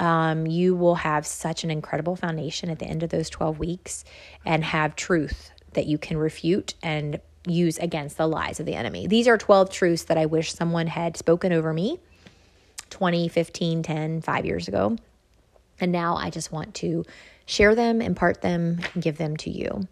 um, 0.00 0.44
you 0.48 0.74
will 0.74 0.96
have 0.96 1.28
such 1.28 1.62
an 1.62 1.70
incredible 1.70 2.16
foundation 2.16 2.70
at 2.70 2.80
the 2.80 2.86
end 2.86 3.04
of 3.04 3.10
those 3.10 3.30
12 3.30 3.60
weeks 3.60 4.04
and 4.44 4.64
have 4.64 4.96
truth 4.96 5.52
that 5.74 5.86
you 5.86 5.96
can 5.96 6.18
refute 6.18 6.74
and 6.82 7.20
use 7.46 7.78
against 7.78 8.16
the 8.16 8.26
lies 8.26 8.58
of 8.58 8.66
the 8.66 8.74
enemy. 8.74 9.06
These 9.06 9.28
are 9.28 9.38
12 9.38 9.70
truths 9.70 10.04
that 10.04 10.18
I 10.18 10.26
wish 10.26 10.52
someone 10.52 10.88
had 10.88 11.16
spoken 11.16 11.52
over 11.52 11.72
me 11.72 12.00
20, 12.90 13.28
15, 13.28 13.84
10, 13.84 14.22
5 14.22 14.44
years 14.44 14.66
ago. 14.66 14.96
And 15.78 15.92
now 15.92 16.16
I 16.16 16.30
just 16.30 16.50
want 16.50 16.74
to 16.76 17.04
share 17.44 17.76
them, 17.76 18.02
impart 18.02 18.40
them, 18.40 18.80
give 18.98 19.18
them 19.18 19.36
to 19.36 19.50
you. 19.50 19.86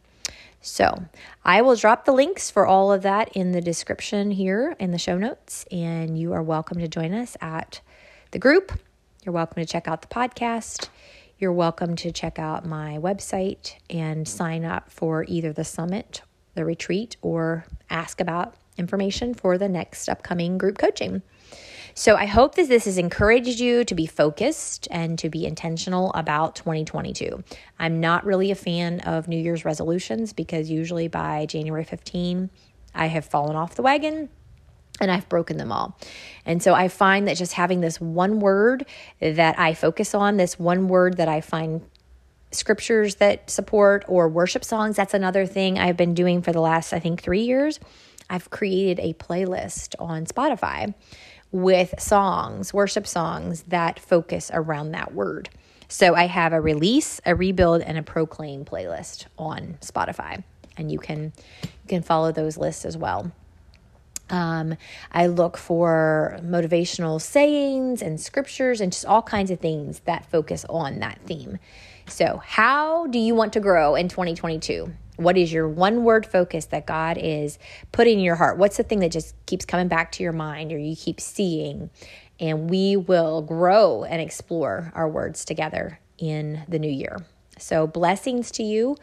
So 0.64 1.04
I 1.44 1.60
will 1.60 1.76
drop 1.76 2.06
the 2.06 2.12
links 2.12 2.50
for 2.50 2.66
all 2.66 2.90
of 2.90 3.02
that 3.02 3.28
in 3.36 3.52
the 3.52 3.60
description 3.60 4.30
here 4.30 4.74
in 4.78 4.92
the 4.92 4.98
show 4.98 5.18
notes, 5.18 5.66
and 5.70 6.18
you 6.18 6.32
are 6.32 6.42
welcome 6.42 6.78
to 6.78 6.88
join 6.88 7.12
us 7.12 7.36
at 7.42 7.82
the 8.30 8.38
group 8.38 8.72
you're 9.24 9.32
welcome 9.32 9.62
to 9.62 9.70
check 9.70 9.88
out 9.88 10.02
the 10.02 10.08
podcast. 10.08 10.88
you're 11.38 11.52
welcome 11.52 11.96
to 11.96 12.12
check 12.12 12.38
out 12.38 12.66
my 12.66 12.98
website 12.98 13.74
and 13.90 14.26
sign 14.26 14.64
up 14.64 14.90
for 14.90 15.24
either 15.28 15.52
the 15.52 15.64
summit, 15.64 16.22
the 16.54 16.64
retreat, 16.64 17.16
or 17.20 17.66
ask 17.90 18.20
about 18.20 18.54
information 18.78 19.34
for 19.34 19.58
the 19.58 19.68
next 19.68 20.08
upcoming 20.08 20.56
group 20.56 20.78
coaching. 20.78 21.22
So 21.96 22.16
I 22.16 22.26
hope 22.26 22.56
that 22.56 22.68
this 22.68 22.86
has 22.86 22.98
encouraged 22.98 23.60
you 23.60 23.84
to 23.84 23.94
be 23.94 24.06
focused 24.06 24.88
and 24.90 25.16
to 25.20 25.30
be 25.30 25.46
intentional 25.46 26.10
about 26.14 26.56
2022. 26.56 27.44
I'm 27.78 28.00
not 28.00 28.26
really 28.26 28.50
a 28.50 28.56
fan 28.56 28.98
of 29.00 29.28
New 29.28 29.38
Year's 29.38 29.64
resolutions 29.64 30.32
because 30.32 30.68
usually 30.68 31.06
by 31.06 31.46
January 31.46 31.84
15, 31.84 32.50
I 32.96 33.06
have 33.06 33.24
fallen 33.24 33.54
off 33.54 33.76
the 33.76 33.82
wagon 33.82 34.28
and 35.00 35.08
I've 35.08 35.28
broken 35.28 35.56
them 35.56 35.70
all. 35.70 35.96
And 36.44 36.60
so 36.60 36.74
I 36.74 36.88
find 36.88 37.28
that 37.28 37.36
just 37.36 37.52
having 37.52 37.80
this 37.80 38.00
one 38.00 38.40
word 38.40 38.86
that 39.20 39.56
I 39.56 39.74
focus 39.74 40.16
on, 40.16 40.36
this 40.36 40.58
one 40.58 40.88
word 40.88 41.18
that 41.18 41.28
I 41.28 41.40
find 41.40 41.80
scriptures 42.50 43.16
that 43.16 43.48
support 43.48 44.04
or 44.08 44.28
worship 44.28 44.64
songs, 44.64 44.96
that's 44.96 45.14
another 45.14 45.46
thing 45.46 45.78
I've 45.78 45.96
been 45.96 46.14
doing 46.14 46.42
for 46.42 46.50
the 46.50 46.60
last, 46.60 46.92
I 46.92 46.98
think, 46.98 47.22
three 47.22 47.42
years. 47.42 47.78
I've 48.28 48.50
created 48.50 48.98
a 49.00 49.12
playlist 49.14 49.94
on 50.00 50.26
Spotify 50.26 50.94
with 51.54 51.94
songs, 52.00 52.74
worship 52.74 53.06
songs 53.06 53.62
that 53.68 54.00
focus 54.00 54.50
around 54.52 54.90
that 54.90 55.14
word. 55.14 55.48
So 55.86 56.16
I 56.16 56.26
have 56.26 56.52
a 56.52 56.60
release, 56.60 57.20
a 57.24 57.36
rebuild, 57.36 57.80
and 57.80 57.96
a 57.96 58.02
proclaim 58.02 58.64
playlist 58.64 59.26
on 59.38 59.78
Spotify, 59.80 60.42
and 60.76 60.90
you 60.90 60.98
can 60.98 61.32
you 61.62 61.86
can 61.86 62.02
follow 62.02 62.32
those 62.32 62.56
lists 62.56 62.84
as 62.84 62.96
well. 62.96 63.30
Um, 64.30 64.76
I 65.12 65.28
look 65.28 65.56
for 65.56 66.40
motivational 66.42 67.20
sayings 67.20 68.02
and 68.02 68.20
scriptures 68.20 68.80
and 68.80 68.90
just 68.90 69.06
all 69.06 69.22
kinds 69.22 69.52
of 69.52 69.60
things 69.60 70.00
that 70.06 70.28
focus 70.28 70.66
on 70.68 70.98
that 70.98 71.20
theme. 71.24 71.60
So, 72.08 72.42
how 72.44 73.06
do 73.06 73.18
you 73.20 73.36
want 73.36 73.52
to 73.52 73.60
grow 73.60 73.94
in 73.94 74.08
2022? 74.08 74.92
What 75.16 75.36
is 75.36 75.52
your 75.52 75.68
one 75.68 76.04
word 76.04 76.26
focus 76.26 76.66
that 76.66 76.86
God 76.86 77.18
is 77.18 77.58
putting 77.92 78.18
in 78.18 78.24
your 78.24 78.36
heart? 78.36 78.58
What's 78.58 78.76
the 78.76 78.82
thing 78.82 79.00
that 79.00 79.12
just 79.12 79.34
keeps 79.46 79.64
coming 79.64 79.88
back 79.88 80.12
to 80.12 80.22
your 80.22 80.32
mind 80.32 80.72
or 80.72 80.78
you 80.78 80.96
keep 80.96 81.20
seeing? 81.20 81.90
And 82.40 82.68
we 82.68 82.96
will 82.96 83.42
grow 83.42 84.04
and 84.04 84.20
explore 84.20 84.92
our 84.94 85.08
words 85.08 85.44
together 85.44 86.00
in 86.18 86.62
the 86.68 86.78
new 86.78 86.90
year. 86.90 87.24
So, 87.58 87.86
blessings 87.86 88.50
to 88.52 88.64
you. 88.64 88.96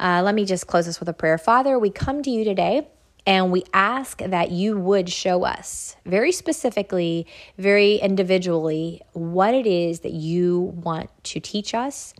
Uh, 0.00 0.22
let 0.24 0.34
me 0.34 0.44
just 0.44 0.66
close 0.66 0.86
this 0.86 0.98
with 0.98 1.08
a 1.08 1.12
prayer. 1.12 1.38
Father, 1.38 1.78
we 1.78 1.90
come 1.90 2.22
to 2.22 2.30
you 2.30 2.44
today 2.44 2.88
and 3.26 3.52
we 3.52 3.62
ask 3.72 4.18
that 4.18 4.50
you 4.50 4.76
would 4.76 5.08
show 5.08 5.44
us 5.44 5.96
very 6.04 6.32
specifically, 6.32 7.26
very 7.56 7.96
individually, 7.96 9.00
what 9.12 9.54
it 9.54 9.66
is 9.66 10.00
that 10.00 10.12
you 10.12 10.60
want 10.60 11.10
to 11.24 11.38
teach 11.38 11.74
us 11.74 12.14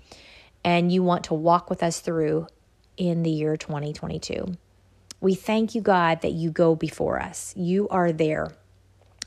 and 0.64 0.92
you 0.92 1.02
want 1.02 1.24
to 1.24 1.34
walk 1.34 1.68
with 1.68 1.82
us 1.82 1.98
through 1.98 2.46
in 2.96 3.22
the 3.22 3.30
year 3.30 3.56
2022. 3.56 4.56
We 5.20 5.34
thank 5.34 5.74
you, 5.74 5.80
God, 5.80 6.22
that 6.22 6.32
you 6.32 6.50
go 6.50 6.74
before 6.74 7.20
us. 7.20 7.54
You 7.56 7.88
are 7.88 8.12
there. 8.12 8.52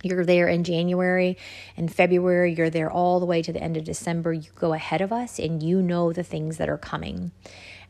You're 0.03 0.25
there 0.25 0.47
in 0.47 0.63
January 0.63 1.37
and 1.77 1.91
February. 1.91 2.53
You're 2.53 2.69
there 2.69 2.91
all 2.91 3.19
the 3.19 3.25
way 3.25 3.41
to 3.41 3.51
the 3.51 3.63
end 3.63 3.75
of 3.77 3.85
December. 3.85 4.33
You 4.33 4.51
go 4.55 4.73
ahead 4.73 5.01
of 5.01 5.11
us 5.11 5.39
and 5.39 5.63
you 5.63 5.81
know 5.81 6.13
the 6.13 6.21
things 6.21 6.57
that 6.57 6.69
are 6.69 6.77
coming. 6.77 7.31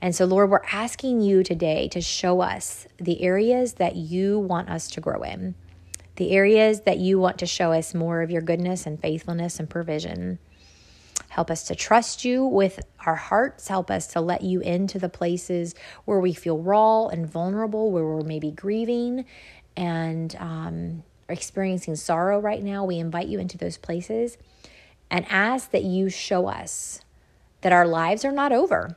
And 0.02 0.16
so, 0.16 0.26
Lord, 0.26 0.50
we're 0.50 0.62
asking 0.72 1.22
you 1.22 1.44
today 1.44 1.88
to 1.90 2.00
show 2.00 2.42
us 2.42 2.88
the 2.98 3.22
areas 3.22 3.74
that 3.74 3.96
you 3.96 4.40
want 4.40 4.70
us 4.70 4.90
to 4.92 5.02
grow 5.02 5.24
in, 5.24 5.56
the 6.16 6.32
areas 6.32 6.82
that 6.82 7.00
you 7.00 7.20
want 7.20 7.40
to 7.40 7.46
show 7.46 7.74
us 7.74 7.94
more 7.94 8.22
of 8.22 8.32
your 8.32 8.42
goodness 8.42 8.86
and 8.86 9.00
faithfulness 9.00 9.60
and 9.60 9.70
provision. 9.70 10.40
Help 11.36 11.52
us 11.52 11.64
to 11.64 11.76
trust 11.76 12.24
you 12.24 12.46
with 12.46 12.80
our 13.06 13.16
hearts. 13.16 13.68
Help 13.68 13.92
us 13.92 14.08
to 14.08 14.22
let 14.22 14.42
you 14.42 14.62
into 14.62 14.98
the 14.98 15.10
places 15.10 15.76
where 16.06 16.22
we 16.22 16.34
feel 16.34 16.58
raw 16.60 17.08
and 17.08 17.30
vulnerable, 17.30 17.92
where 17.92 18.06
we're 18.06 18.22
maybe 18.22 18.52
grieving 18.52 19.26
and 19.76 20.34
um, 20.38 21.04
experiencing 21.28 21.98
sorrow 21.98 22.40
right 22.40 22.64
now. 22.64 22.86
We 22.86 23.00
invite 23.00 23.28
you 23.28 23.38
into 23.38 23.58
those 23.58 23.78
places 23.78 24.38
and 25.12 25.26
ask 25.30 25.72
that 25.72 25.84
you 25.84 26.08
show 26.08 26.48
us 26.48 27.02
that 27.60 27.74
our 27.74 27.86
lives 27.86 28.24
are 28.24 28.32
not 28.32 28.54
over 28.54 28.96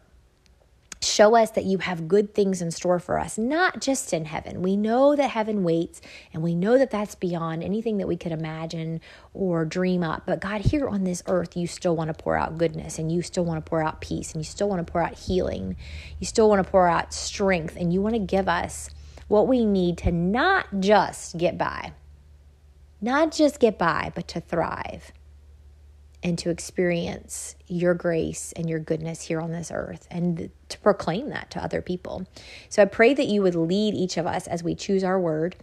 Show 1.00 1.36
us 1.36 1.52
that 1.52 1.64
you 1.64 1.78
have 1.78 2.08
good 2.08 2.34
things 2.34 2.60
in 2.60 2.72
store 2.72 2.98
for 2.98 3.20
us, 3.20 3.38
not 3.38 3.80
just 3.80 4.12
in 4.12 4.24
heaven. 4.24 4.62
We 4.62 4.76
know 4.76 5.14
that 5.14 5.30
heaven 5.30 5.62
waits, 5.62 6.00
and 6.32 6.42
we 6.42 6.56
know 6.56 6.76
that 6.76 6.90
that's 6.90 7.14
beyond 7.14 7.62
anything 7.62 7.98
that 7.98 8.08
we 8.08 8.16
could 8.16 8.32
imagine 8.32 9.00
or 9.32 9.64
dream 9.64 10.02
up. 10.02 10.24
But 10.26 10.40
God, 10.40 10.60
here 10.60 10.88
on 10.88 11.04
this 11.04 11.22
earth, 11.28 11.56
you 11.56 11.68
still 11.68 11.94
want 11.94 12.08
to 12.08 12.14
pour 12.14 12.36
out 12.36 12.58
goodness, 12.58 12.98
and 12.98 13.12
you 13.12 13.22
still 13.22 13.44
want 13.44 13.64
to 13.64 13.68
pour 13.68 13.80
out 13.80 14.00
peace, 14.00 14.32
and 14.32 14.40
you 14.40 14.44
still 14.44 14.68
want 14.68 14.84
to 14.84 14.92
pour 14.92 15.00
out 15.00 15.16
healing. 15.16 15.76
You 16.18 16.26
still 16.26 16.48
want 16.48 16.64
to 16.64 16.68
pour 16.68 16.88
out 16.88 17.14
strength, 17.14 17.76
and 17.76 17.92
you 17.92 18.02
want 18.02 18.16
to 18.16 18.20
give 18.20 18.48
us 18.48 18.90
what 19.28 19.46
we 19.46 19.64
need 19.64 19.98
to 19.98 20.10
not 20.10 20.66
just 20.80 21.38
get 21.38 21.56
by, 21.56 21.92
not 23.00 23.30
just 23.30 23.60
get 23.60 23.78
by, 23.78 24.10
but 24.16 24.26
to 24.28 24.40
thrive 24.40 25.12
and 26.22 26.36
to 26.38 26.50
experience 26.50 27.54
your 27.68 27.94
grace 27.94 28.52
and 28.56 28.68
your 28.68 28.80
goodness 28.80 29.22
here 29.22 29.40
on 29.40 29.52
this 29.52 29.70
earth 29.72 30.06
and 30.10 30.50
to 30.68 30.78
proclaim 30.80 31.28
that 31.28 31.50
to 31.50 31.62
other 31.62 31.80
people. 31.80 32.26
So 32.68 32.82
I 32.82 32.86
pray 32.86 33.14
that 33.14 33.26
you 33.26 33.42
would 33.42 33.54
lead 33.54 33.94
each 33.94 34.16
of 34.16 34.26
us 34.26 34.46
as 34.46 34.62
we 34.62 34.74
choose 34.74 35.04
our 35.04 35.20
word, 35.20 35.56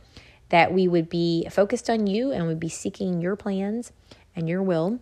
that 0.50 0.74
we 0.74 0.88
would 0.88 1.10
be 1.10 1.48
focused 1.52 1.90
on 1.90 2.08
you 2.08 2.32
and 2.32 2.48
would 2.48 2.60
be 2.60 2.70
seeking 2.70 3.22
your 3.22 3.36
plans 3.36 3.92
and 4.36 4.48
your 4.48 4.64
will, 4.64 5.00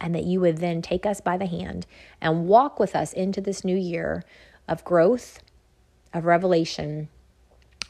and 0.00 0.14
that 0.14 0.24
you 0.24 0.40
would 0.40 0.58
then 0.58 0.82
take 0.82 1.06
us 1.06 1.20
by 1.20 1.36
the 1.36 1.46
hand 1.46 1.86
and 2.20 2.46
walk 2.46 2.80
with 2.80 2.96
us 2.96 3.12
into 3.12 3.40
this 3.40 3.64
new 3.64 3.76
year 3.76 4.24
of 4.66 4.84
growth, 4.84 5.40
of 6.12 6.24
revelation, 6.24 7.08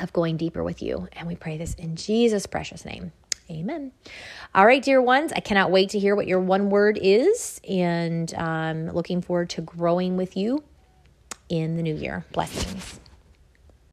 of 0.00 0.12
going 0.12 0.36
deeper 0.36 0.64
with 0.64 0.82
you. 0.82 1.08
And 1.12 1.28
we 1.28 1.36
pray 1.36 1.56
this 1.56 1.74
in 1.74 1.96
Jesus' 1.96 2.46
precious 2.46 2.84
name. 2.84 3.12
Amen. 3.50 3.92
All 4.54 4.64
right, 4.64 4.82
dear 4.82 5.02
ones, 5.02 5.32
I 5.32 5.40
cannot 5.40 5.70
wait 5.70 5.90
to 5.90 5.98
hear 5.98 6.14
what 6.14 6.26
your 6.26 6.40
one 6.40 6.70
word 6.70 6.98
is 7.00 7.60
and 7.68 8.32
um, 8.34 8.90
looking 8.90 9.20
forward 9.20 9.50
to 9.50 9.60
growing 9.60 10.16
with 10.16 10.36
you 10.36 10.62
in 11.48 11.76
the 11.76 11.82
new 11.82 11.94
year. 11.94 12.24
Blessings. 12.32 13.00